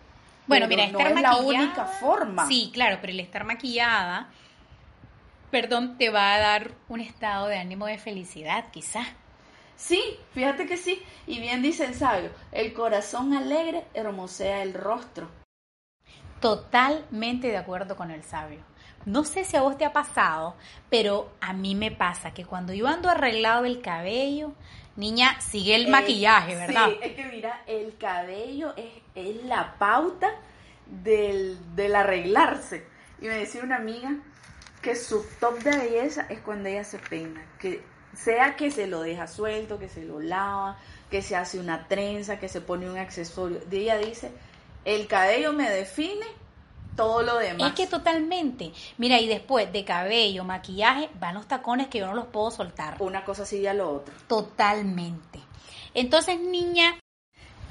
Bueno, 0.46 0.66
mira, 0.66 0.86
no 0.88 0.98
es 0.98 1.20
la 1.20 1.36
única 1.36 1.84
forma. 1.84 2.46
Sí, 2.46 2.70
claro, 2.72 2.98
pero 3.00 3.12
el 3.12 3.20
estar 3.20 3.44
maquillada, 3.44 4.28
perdón, 5.50 5.98
te 5.98 6.08
va 6.08 6.34
a 6.34 6.38
dar 6.38 6.70
un 6.88 7.00
estado 7.00 7.46
de 7.46 7.58
ánimo 7.58 7.86
de 7.86 7.98
felicidad, 7.98 8.64
quizás. 8.72 9.06
Sí, 9.82 10.16
fíjate 10.32 10.66
que 10.66 10.76
sí. 10.76 11.02
Y 11.26 11.40
bien 11.40 11.60
dice 11.60 11.84
el 11.84 11.94
sabio, 11.94 12.30
el 12.52 12.72
corazón 12.72 13.34
alegre 13.34 13.84
hermosea 13.94 14.62
el 14.62 14.74
rostro. 14.74 15.28
Totalmente 16.40 17.48
de 17.48 17.56
acuerdo 17.56 17.96
con 17.96 18.12
el 18.12 18.22
sabio. 18.22 18.60
No 19.06 19.24
sé 19.24 19.44
si 19.44 19.56
a 19.56 19.62
vos 19.62 19.76
te 19.76 19.84
ha 19.84 19.92
pasado, 19.92 20.54
pero 20.88 21.32
a 21.40 21.52
mí 21.52 21.74
me 21.74 21.90
pasa 21.90 22.32
que 22.32 22.44
cuando 22.44 22.72
yo 22.72 22.86
ando 22.86 23.08
arreglado 23.08 23.64
el 23.64 23.80
cabello, 23.80 24.52
niña, 24.94 25.40
sigue 25.40 25.74
el 25.74 25.86
eh, 25.86 25.90
maquillaje, 25.90 26.54
¿verdad? 26.54 26.90
Sí, 26.90 26.98
es 27.02 27.12
que 27.14 27.24
mira, 27.24 27.62
el 27.66 27.96
cabello 27.98 28.74
es, 28.76 28.92
es 29.16 29.44
la 29.44 29.78
pauta 29.78 30.30
del, 30.86 31.58
del 31.74 31.96
arreglarse. 31.96 32.86
Y 33.20 33.26
me 33.26 33.34
decía 33.34 33.64
una 33.64 33.76
amiga 33.76 34.14
que 34.80 34.94
su 34.94 35.26
top 35.40 35.58
de 35.58 35.76
belleza 35.76 36.26
es 36.28 36.38
cuando 36.38 36.68
ella 36.68 36.84
se 36.84 36.98
peina, 36.98 37.44
que 37.58 37.82
sea 38.14 38.56
que 38.56 38.70
se 38.70 38.86
lo 38.86 39.00
deja 39.00 39.26
suelto, 39.26 39.78
que 39.78 39.88
se 39.88 40.04
lo 40.04 40.20
lava, 40.20 40.78
que 41.10 41.22
se 41.22 41.36
hace 41.36 41.58
una 41.58 41.88
trenza, 41.88 42.38
que 42.38 42.48
se 42.48 42.60
pone 42.60 42.90
un 42.90 42.98
accesorio. 42.98 43.60
De 43.66 43.78
ella 43.78 43.98
dice, 43.98 44.30
el 44.84 45.06
cabello 45.06 45.52
me 45.52 45.70
define 45.70 46.26
todo 46.96 47.22
lo 47.22 47.38
demás. 47.38 47.70
Es 47.70 47.74
que 47.74 47.86
totalmente. 47.86 48.72
Mira, 48.98 49.20
y 49.20 49.28
después 49.28 49.72
de 49.72 49.84
cabello, 49.84 50.44
maquillaje, 50.44 51.08
van 51.18 51.34
los 51.34 51.46
tacones 51.46 51.88
que 51.88 51.98
yo 51.98 52.06
no 52.06 52.14
los 52.14 52.26
puedo 52.26 52.50
soltar. 52.50 52.96
Una 53.00 53.24
cosa 53.24 53.44
sigue 53.44 53.68
a 53.68 53.74
lo 53.74 53.90
otro. 53.90 54.14
Totalmente. 54.26 55.40
Entonces, 55.94 56.38
niña. 56.40 56.98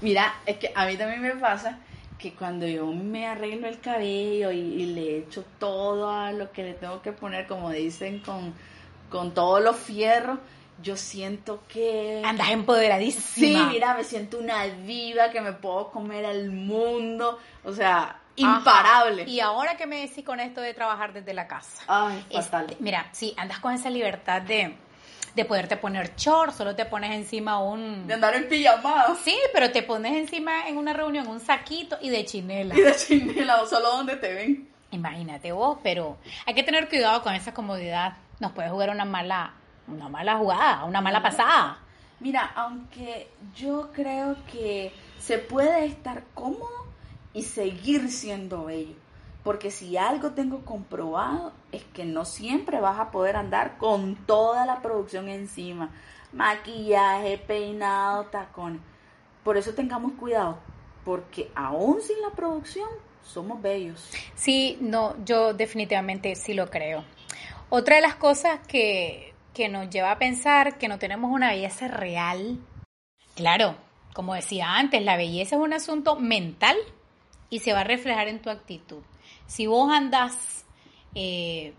Mira, 0.01 0.35
es 0.45 0.57
que 0.57 0.71
a 0.73 0.85
mí 0.85 0.97
también 0.97 1.21
me 1.21 1.35
pasa 1.35 1.79
que 2.17 2.33
cuando 2.33 2.67
yo 2.67 2.85
me 2.87 3.25
arreglo 3.25 3.67
el 3.67 3.79
cabello 3.79 4.51
y, 4.51 4.85
le 4.85 5.17
echo 5.17 5.43
todo 5.57 6.11
a 6.11 6.31
lo 6.31 6.51
que 6.51 6.63
le 6.63 6.73
tengo 6.73 7.01
que 7.01 7.11
poner, 7.11 7.47
como 7.47 7.71
dicen, 7.71 8.19
con, 8.19 8.53
con 9.11 9.33
todos 9.33 9.61
los 9.61 9.75
fierros, 9.75 10.39
yo 10.81 10.97
siento 10.97 11.61
que... 11.67 12.23
Andas 12.25 12.49
empoderadísima. 12.49 13.59
Sí, 13.59 13.65
mira, 13.69 13.93
me 13.93 14.03
siento 14.03 14.39
una 14.39 14.63
diva 14.65 15.29
que 15.29 15.41
me 15.41 15.53
puedo 15.53 15.91
comer 15.91 16.25
al 16.25 16.49
mundo. 16.49 17.37
O 17.63 17.71
sea, 17.71 18.19
imparable. 18.35 19.25
Y 19.27 19.41
ahora 19.41 19.77
que 19.77 19.85
me 19.85 20.01
decís 20.01 20.25
con 20.25 20.39
esto 20.39 20.61
de 20.61 20.73
trabajar 20.73 21.13
desde 21.13 21.35
la 21.35 21.47
casa. 21.47 21.83
Ay, 21.87 22.25
fatal. 22.33 22.67
Este, 22.71 22.83
mira, 22.83 23.09
sí, 23.11 23.35
andas 23.37 23.59
con 23.59 23.73
esa 23.73 23.91
libertad 23.91 24.41
de, 24.41 24.75
de 25.35 25.45
poderte 25.45 25.77
poner 25.77 26.15
short, 26.15 26.55
solo 26.55 26.75
te 26.75 26.85
pones 26.85 27.11
encima 27.11 27.59
un... 27.59 28.07
De 28.07 28.15
andar 28.15 28.33
en 28.33 28.49
pijamada. 28.49 29.15
Sí, 29.23 29.37
pero 29.53 29.71
te 29.71 29.83
pones 29.83 30.13
encima 30.13 30.67
en 30.67 30.77
una 30.77 30.93
reunión 30.93 31.27
un 31.27 31.39
saquito 31.39 31.99
y 32.01 32.09
de 32.09 32.25
chinela. 32.25 32.75
Y 32.75 32.81
de 32.81 32.95
chinela, 32.95 33.61
o 33.61 33.67
solo 33.67 33.89
donde 33.97 34.15
te 34.15 34.33
ven. 34.33 34.67
Imagínate 34.89 35.51
vos, 35.51 35.77
pero 35.83 36.17
hay 36.47 36.55
que 36.55 36.63
tener 36.63 36.89
cuidado 36.89 37.21
con 37.21 37.35
esa 37.35 37.53
comodidad. 37.53 38.17
Nos 38.41 38.53
puede 38.53 38.71
jugar 38.71 38.89
una 38.89 39.05
mala, 39.05 39.53
una 39.87 40.09
mala 40.09 40.35
jugada, 40.37 40.85
una 40.85 40.99
mala 40.99 41.21
pasada. 41.21 41.77
Mira, 42.19 42.51
aunque 42.55 43.29
yo 43.55 43.91
creo 43.93 44.35
que 44.51 44.91
se 45.19 45.37
puede 45.37 45.85
estar 45.85 46.23
cómodo 46.33 46.87
y 47.33 47.43
seguir 47.43 48.09
siendo 48.09 48.65
bello. 48.65 48.95
Porque 49.43 49.69
si 49.69 49.95
algo 49.95 50.31
tengo 50.31 50.65
comprobado 50.65 51.53
es 51.71 51.83
que 51.93 52.03
no 52.03 52.25
siempre 52.25 52.81
vas 52.81 52.99
a 52.99 53.11
poder 53.11 53.35
andar 53.35 53.77
con 53.77 54.15
toda 54.15 54.65
la 54.65 54.81
producción 54.81 55.29
encima. 55.29 55.91
Maquillaje, 56.33 57.37
peinado, 57.37 58.25
tacones. 58.25 58.81
Por 59.43 59.55
eso 59.55 59.75
tengamos 59.75 60.13
cuidado, 60.13 60.57
porque 61.05 61.51
aún 61.53 62.01
sin 62.01 62.19
la 62.21 62.31
producción 62.31 62.89
somos 63.23 63.61
bellos. 63.61 64.09
Sí, 64.33 64.79
no, 64.81 65.15
yo 65.25 65.53
definitivamente 65.53 66.35
sí 66.35 66.55
lo 66.55 66.71
creo. 66.71 67.03
Otra 67.71 67.95
de 67.95 68.03
las 68.03 68.15
cosas 68.15 68.59
que, 68.67 69.33
que 69.55 69.67
nos 69.67 69.89
lleva 69.89 70.11
a 70.11 70.19
pensar 70.19 70.77
que 70.77 70.87
no 70.87 70.99
tenemos 70.99 71.31
una 71.31 71.49
belleza 71.49 71.87
real, 71.87 72.59
claro, 73.33 73.75
como 74.13 74.35
decía 74.35 74.75
antes, 74.75 75.01
la 75.01 75.17
belleza 75.17 75.55
es 75.55 75.61
un 75.61 75.73
asunto 75.73 76.15
mental 76.17 76.77
y 77.49 77.59
se 77.59 77.73
va 77.73 77.79
a 77.79 77.83
reflejar 77.83 78.27
en 78.27 78.41
tu 78.41 78.49
actitud. 78.49 79.01
Si 79.47 79.65
vos 79.65 79.91
andas 79.91 80.65
eh, 81.15 81.73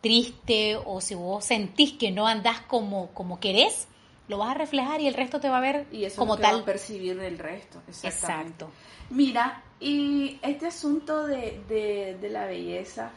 triste 0.00 0.76
o 0.76 1.00
si 1.00 1.14
vos 1.14 1.44
sentís 1.44 1.92
que 1.92 2.10
no 2.10 2.26
andás 2.26 2.60
como, 2.62 3.08
como 3.14 3.40
querés, 3.40 3.88
lo 4.28 4.38
vas 4.38 4.50
a 4.50 4.54
reflejar 4.54 5.00
y 5.00 5.06
el 5.06 5.14
resto 5.14 5.40
te 5.40 5.48
va 5.48 5.58
a 5.58 5.60
ver 5.60 5.86
y 5.90 6.04
eso 6.04 6.18
como 6.18 6.34
es 6.34 6.40
tal. 6.40 6.56
Va 6.56 6.60
a 6.60 6.64
percibir 6.64 7.18
el 7.18 7.38
resto. 7.38 7.80
Exacto. 8.02 8.70
Mira, 9.10 9.62
y 9.80 10.38
este 10.42 10.66
asunto 10.66 11.26
de, 11.26 12.16
de, 12.20 12.28
la 12.28 12.44
belleza, 12.44 13.10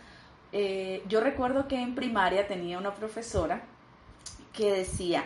eh, 0.52 1.04
yo 1.08 1.22
recuerdo 1.22 1.68
que 1.68 1.82
en 1.82 1.96
primaria 1.96 2.48
tenía 2.48 2.78
una 2.78 2.94
profesora 2.94 3.64
que 4.54 4.72
decía, 4.72 5.24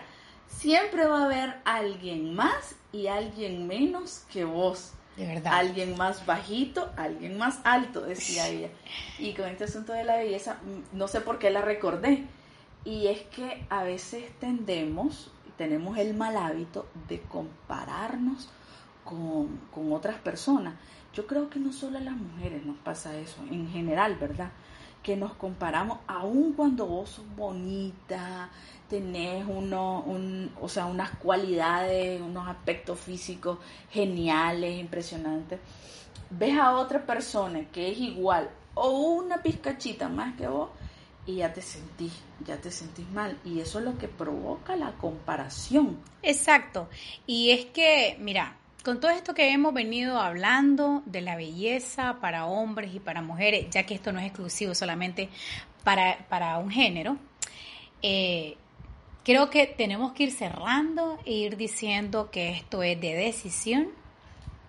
siempre 0.48 1.06
va 1.06 1.22
a 1.22 1.26
haber 1.26 1.56
alguien 1.66 2.36
más 2.36 2.76
y 2.92 3.08
alguien 3.08 3.68
menos 3.68 4.24
que 4.32 4.46
vos. 4.46 4.94
De 5.18 5.26
verdad. 5.26 5.54
Alguien 5.54 5.98
más 5.98 6.26
bajito, 6.26 6.92
alguien 6.98 7.38
más 7.38 7.60
alto, 7.64 8.02
decía 8.02 8.50
ella. 8.50 8.70
Y 9.18 9.34
con 9.34 9.48
este 9.48 9.64
asunto 9.64 9.94
de 9.94 10.04
la 10.04 10.18
belleza, 10.18 10.56
mm, 10.56 10.98
no 10.98 11.08
sé 11.08 11.22
por 11.22 11.40
qué 11.40 11.50
la 11.50 11.62
recordé. 11.62 12.26
Y 12.84 13.08
es 13.08 13.22
que 13.22 13.66
a 13.70 13.84
veces 13.84 14.26
tendemos, 14.40 15.32
tenemos 15.58 15.98
el 15.98 16.14
mal 16.16 16.36
hábito 16.36 16.86
de 17.08 17.22
compararnos 17.22 18.50
con, 19.06 19.58
con 19.72 19.94
otras 19.94 20.18
personas. 20.18 20.76
Yo 21.14 21.26
creo 21.28 21.50
que 21.50 21.60
no 21.60 21.72
solo 21.72 21.98
a 21.98 22.02
las 22.02 22.16
mujeres 22.16 22.66
nos 22.66 22.78
pasa 22.78 23.18
eso, 23.18 23.38
en 23.50 23.72
general, 23.72 24.16
¿verdad? 24.16 24.52
Que 25.06 25.16
nos 25.16 25.34
comparamos, 25.34 26.00
aun 26.08 26.54
cuando 26.54 26.88
vos 26.88 27.10
sos 27.10 27.26
bonita, 27.36 28.50
tenés 28.90 29.46
uno, 29.48 30.02
un, 30.02 30.52
o 30.60 30.68
sea, 30.68 30.88
unas 30.88 31.12
cualidades, 31.12 32.20
unos 32.20 32.48
aspectos 32.48 33.00
físicos 33.00 33.60
geniales, 33.92 34.80
impresionantes, 34.80 35.60
ves 36.32 36.58
a 36.58 36.76
otra 36.76 37.06
persona 37.06 37.66
que 37.72 37.92
es 37.92 38.00
igual 38.00 38.50
o 38.74 38.90
una 38.90 39.44
pizcachita 39.44 40.10
más 40.10 40.36
que 40.36 40.48
vos 40.48 40.70
y 41.28 41.36
ya 41.36 41.54
te 41.54 41.62
sentís, 41.62 42.14
ya 42.46 42.58
te 42.58 42.72
sentís 42.72 43.08
mal. 43.12 43.38
Y 43.46 43.60
eso 43.60 43.78
es 43.80 43.86
lo 43.86 43.98
que 44.00 44.08
provoca 44.08 44.76
la 44.76 44.94
comparación. 44.94 46.00
Exacto. 46.24 46.88
Y 47.28 47.52
es 47.52 47.66
que, 47.66 48.18
mira, 48.20 48.58
con 48.86 49.02
todo 49.02 49.12
esto 49.12 49.34
que 49.34 49.52
hemos 49.52 49.74
venido 49.74 50.22
hablando 50.22 51.04
de 51.06 51.20
la 51.20 51.36
belleza 51.36 52.20
para 52.22 52.46
hombres 52.46 52.96
y 52.96 53.00
para 53.00 53.22
mujeres, 53.22 53.68
ya 53.72 53.84
que 53.84 53.96
esto 53.96 54.14
no 54.14 54.20
es 54.20 54.28
exclusivo 54.28 54.74
solamente 54.76 55.28
para, 55.84 56.26
para 56.30 56.58
un 56.60 56.70
género, 56.70 57.18
eh, 58.02 58.56
Creo 59.26 59.50
que 59.50 59.66
tenemos 59.66 60.14
que 60.14 60.26
ir 60.26 60.32
cerrando 60.32 61.18
e 61.26 61.34
ir 61.34 61.58
diciendo 61.58 62.30
que 62.30 62.52
esto 62.52 62.84
es 62.84 63.02
de 63.02 63.16
decisión 63.16 63.88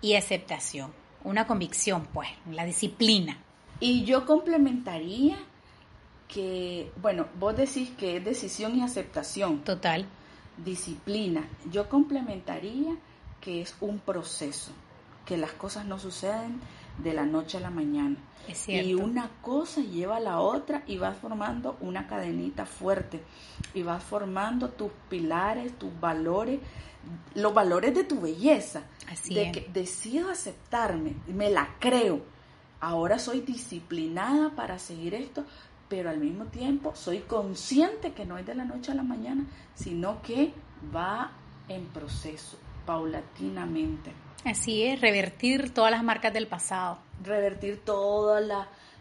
y 0.00 0.14
aceptación, 0.14 0.94
una 1.24 1.46
convicción, 1.46 2.08
pues, 2.14 2.30
la 2.50 2.64
disciplina. 2.64 3.36
Y 3.80 4.04
yo 4.04 4.24
complementaría 4.24 5.36
que, 6.26 6.90
bueno, 7.02 7.26
vos 7.38 7.54
decís 7.54 7.90
que 7.98 8.16
es 8.16 8.24
decisión 8.24 8.78
y 8.78 8.82
aceptación. 8.82 9.62
Total. 9.62 10.06
Disciplina. 10.56 11.46
Yo 11.70 11.90
complementaría 11.90 12.96
que 13.40 13.60
es 13.60 13.76
un 13.80 13.98
proceso, 13.98 14.72
que 15.24 15.36
las 15.36 15.52
cosas 15.52 15.86
no 15.86 15.98
suceden 15.98 16.60
de 16.98 17.12
la 17.12 17.26
noche 17.26 17.58
a 17.58 17.60
la 17.60 17.70
mañana. 17.70 18.16
Y 18.66 18.94
una 18.94 19.28
cosa 19.42 19.80
lleva 19.80 20.16
a 20.16 20.20
la 20.20 20.40
otra 20.40 20.82
y 20.86 20.98
vas 20.98 21.16
formando 21.16 21.76
una 21.80 22.06
cadenita 22.06 22.64
fuerte 22.64 23.22
y 23.74 23.82
vas 23.82 24.02
formando 24.02 24.70
tus 24.70 24.92
pilares, 25.08 25.76
tus 25.78 25.98
valores, 25.98 26.60
los 27.34 27.52
valores 27.52 27.94
de 27.94 28.04
tu 28.04 28.20
belleza. 28.20 28.82
Así 29.10 29.34
de 29.34 29.52
que 29.52 29.68
decido 29.72 30.30
aceptarme, 30.30 31.16
me 31.26 31.50
la 31.50 31.68
creo. 31.80 32.20
Ahora 32.80 33.18
soy 33.18 33.40
disciplinada 33.40 34.50
para 34.50 34.78
seguir 34.78 35.14
esto, 35.14 35.44
pero 35.88 36.10
al 36.10 36.18
mismo 36.18 36.44
tiempo 36.46 36.94
soy 36.94 37.20
consciente 37.20 38.12
que 38.12 38.26
no 38.26 38.38
es 38.38 38.46
de 38.46 38.54
la 38.54 38.64
noche 38.64 38.92
a 38.92 38.94
la 38.94 39.02
mañana, 39.02 39.46
sino 39.74 40.22
que 40.22 40.52
va 40.94 41.32
en 41.68 41.86
proceso, 41.86 42.58
paulatinamente. 42.86 44.12
Así 44.44 44.84
es, 44.84 45.00
revertir 45.00 45.74
todas 45.74 45.90
las 45.90 46.04
marcas 46.04 46.32
del 46.32 46.46
pasado. 46.46 46.98
revertir 47.22 47.80
todos 47.84 48.42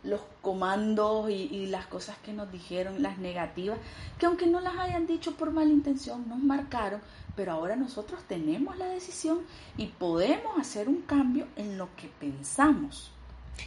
los 0.03 0.21
comandos 0.41 1.29
y, 1.29 1.33
y, 1.33 1.67
las 1.67 1.85
cosas 1.85 2.17
que 2.17 2.33
nos 2.33 2.51
dijeron, 2.51 3.01
las 3.01 3.17
negativas, 3.17 3.77
que 4.17 4.25
aunque 4.25 4.47
no 4.47 4.59
las 4.59 4.75
hayan 4.77 5.05
dicho 5.05 5.35
por 5.35 5.51
mala 5.51 5.71
intención, 5.71 6.27
nos 6.27 6.39
marcaron, 6.39 7.01
pero 7.35 7.51
ahora 7.51 7.75
nosotros 7.75 8.23
tenemos 8.27 8.77
la 8.77 8.87
decisión 8.87 9.41
y 9.77 9.87
podemos 9.87 10.57
hacer 10.59 10.89
un 10.89 11.01
cambio 11.01 11.47
en 11.55 11.77
lo 11.77 11.95
que 11.95 12.07
pensamos. 12.07 13.11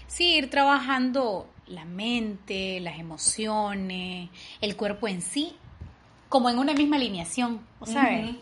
Sí, 0.07 0.35
ir 0.37 0.51
trabajando 0.51 1.49
la 1.67 1.85
mente, 1.85 2.81
las 2.81 2.99
emociones, 2.99 4.31
el 4.61 4.77
cuerpo 4.77 5.09
en 5.09 5.23
sí, 5.23 5.55
como 6.29 6.51
en 6.51 6.59
una 6.59 6.75
misma 6.75 6.97
alineación, 6.97 7.61
¿sabes? 7.85 8.37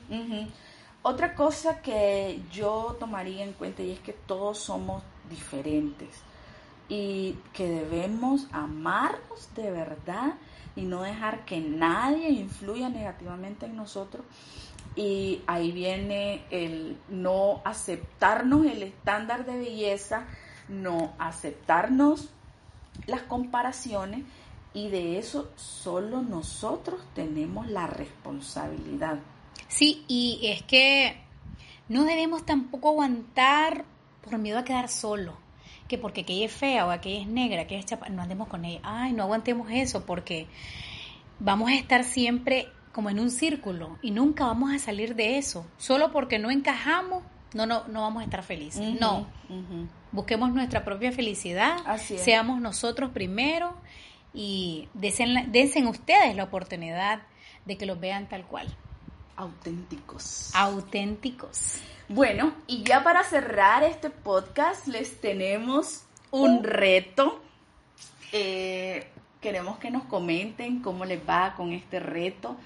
Otra 1.09 1.37
cosa 1.37 1.83
que 1.83 2.41
yo 2.51 2.97
tomaría 2.99 3.45
en 3.45 3.53
cuenta 3.53 3.81
y 3.81 3.93
es 3.93 4.01
que 4.01 4.13
todos 4.13 4.59
somos 4.59 5.05
diferentes 5.31 6.09
y 6.89 7.39
que 7.53 7.69
debemos 7.69 8.49
amarnos 8.51 9.55
de 9.55 9.71
verdad 9.71 10.35
y 10.75 10.83
no 10.83 11.03
dejar 11.03 11.45
que 11.45 11.61
nadie 11.61 12.31
influya 12.31 12.89
negativamente 12.89 13.67
en 13.67 13.77
nosotros. 13.77 14.27
Y 14.97 15.43
ahí 15.47 15.71
viene 15.71 16.45
el 16.51 16.99
no 17.09 17.61
aceptarnos 17.65 18.67
el 18.67 18.83
estándar 18.83 19.47
de 19.47 19.59
belleza, 19.59 20.25
no 20.69 21.13
aceptarnos 21.21 22.31
las 23.07 23.23
comparaciones 23.23 24.25
y 24.75 24.89
de 24.89 25.21
eso 25.21 25.53
solo 25.55 26.21
nosotros 26.21 27.01
tenemos 27.15 27.71
la 27.71 27.87
responsabilidad. 27.87 29.21
Sí, 29.69 30.05
y 30.09 30.41
es 30.43 30.63
que 30.63 31.17
no 31.89 32.05
debemos 32.05 32.45
tampoco 32.45 32.91
aguantar 32.91 33.85
por 34.23 34.39
miedo 34.39 34.59
a 34.59 34.65
quedar 34.65 34.89
solo. 34.89 35.37
Que 35.89 35.99
porque 35.99 36.23
aquella 36.23 36.47
es 36.47 36.53
fea 36.53 36.87
o 36.87 36.91
aquella 36.91 37.21
es 37.21 37.29
negra, 37.29 37.67
que 37.67 37.79
es 37.79 37.87
chapa, 37.87 38.09
no 38.09 38.23
andemos 38.23 38.49
con 38.49 38.65
ella. 38.65 38.81
Ay, 38.83 39.13
no 39.13 39.23
aguantemos 39.23 39.71
eso 39.71 40.05
porque 40.05 40.49
vamos 41.39 41.71
a 41.71 41.75
estar 41.75 42.03
siempre 42.03 42.69
como 42.93 43.11
en 43.11 43.21
un 43.21 43.31
círculo 43.31 43.99
y 44.03 44.11
nunca 44.11 44.47
vamos 44.47 44.73
a 44.73 44.79
salir 44.79 45.15
de 45.15 45.39
eso. 45.39 45.67
Solo 45.77 46.11
porque 46.11 46.39
no 46.39 46.51
encajamos, 46.51 47.23
no, 47.55 47.67
no, 47.67 47.87
no 47.89 48.01
vamos 48.01 48.23
a 48.23 48.25
estar 48.25 48.43
felices. 48.43 48.99
no. 48.99 49.27
Busquemos 50.13 50.51
nuestra 50.53 50.83
propia 50.83 51.13
felicidad, 51.13 51.77
seamos 51.99 52.61
nosotros 52.61 53.11
primero 53.11 53.77
y 54.33 54.89
desen, 54.95 55.53
dense 55.53 55.87
ustedes 55.87 56.35
la 56.37 56.45
oportunidad 56.45 57.23
de 57.67 57.77
que 57.77 57.85
los 57.85 58.01
vean 58.01 58.29
tal 58.29 58.47
cual. 58.47 58.75
Auténticos. 59.37 60.55
Auténticos. 60.55 61.81
Bueno, 62.09 62.55
y 62.67 62.83
ya 62.83 63.05
para 63.05 63.25
cerrar 63.25 63.83
este 63.83 64.11
podcast 64.11 64.87
les 64.87 65.21
tenemos 65.21 66.03
un 66.31 66.65
reto. 66.65 67.41
Eh, 68.33 69.09
queremos 69.41 69.79
que 69.79 69.91
nos 69.91 70.05
comenten 70.05 70.81
cómo 70.81 71.05
les 71.05 71.21
va 71.21 71.55
con 71.57 71.73
este 71.73 72.01
reto. 72.01 72.57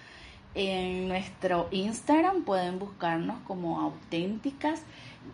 En 0.54 1.08
nuestro 1.08 1.68
Instagram 1.70 2.42
pueden 2.42 2.78
buscarnos 2.78 3.40
como 3.46 3.80
auténticas 3.80 4.82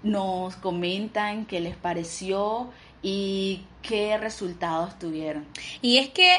nos 0.03 0.57
comentan 0.57 1.47
qué 1.47 1.61
les 1.61 1.77
pareció 1.77 2.71
y 3.03 3.65
qué 3.83 4.19
resultados 4.19 4.99
tuvieron. 4.99 5.47
Y 5.83 5.99
es 5.99 6.11
que 6.11 6.37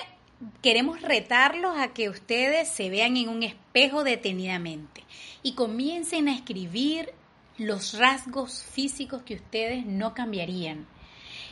queremos 0.62 1.02
retarlos 1.02 1.78
a 1.78 1.90
que 1.90 2.10
ustedes 2.10 2.68
se 2.68 2.90
vean 2.90 3.18
en 3.18 3.30
un 3.30 3.44
espejo 3.44 4.04
detenidamente 4.04 5.04
y 5.44 5.54
comiencen 5.54 6.28
a 6.28 6.36
escribir 6.36 7.14
los 7.58 7.98
rasgos 7.98 8.64
físicos 8.64 9.24
que 9.24 9.36
ustedes 9.36 9.86
no 9.86 10.14
cambiarían. 10.14 10.88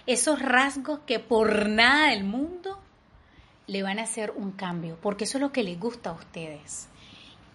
Esos 0.06 0.40
rasgos 0.40 1.00
que 1.08 1.20
por 1.20 1.68
nada 1.68 2.10
del 2.12 2.24
mundo 2.24 2.80
le 3.68 3.82
van 3.82 3.98
a 3.98 4.04
hacer 4.04 4.32
un 4.36 4.52
cambio, 4.52 5.00
porque 5.02 5.24
eso 5.24 5.40
es 5.40 5.42
lo 5.42 5.52
que 5.52 5.64
les 5.64 5.80
gusta 5.80 6.12
a 6.12 6.14
ustedes. 6.14 6.88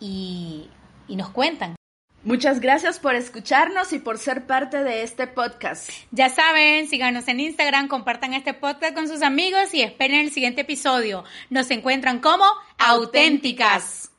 Y, 0.00 0.68
y 1.06 1.14
nos 1.14 1.30
cuentan 1.30 1.76
Muchas 2.22 2.60
gracias 2.60 2.98
por 2.98 3.14
escucharnos 3.14 3.94
y 3.94 3.98
por 3.98 4.18
ser 4.18 4.46
parte 4.46 4.84
de 4.84 5.02
este 5.02 5.26
podcast. 5.26 5.88
Ya 6.10 6.28
saben, 6.28 6.86
síganos 6.86 7.26
en 7.28 7.40
Instagram, 7.40 7.88
compartan 7.88 8.34
este 8.34 8.52
podcast 8.52 8.94
con 8.94 9.08
sus 9.08 9.22
amigos 9.22 9.72
y 9.72 9.80
esperen 9.80 10.20
el 10.20 10.30
siguiente 10.30 10.60
episodio. 10.60 11.24
Nos 11.48 11.70
encuentran 11.70 12.20
como 12.20 12.44
auténticas. 12.76 14.09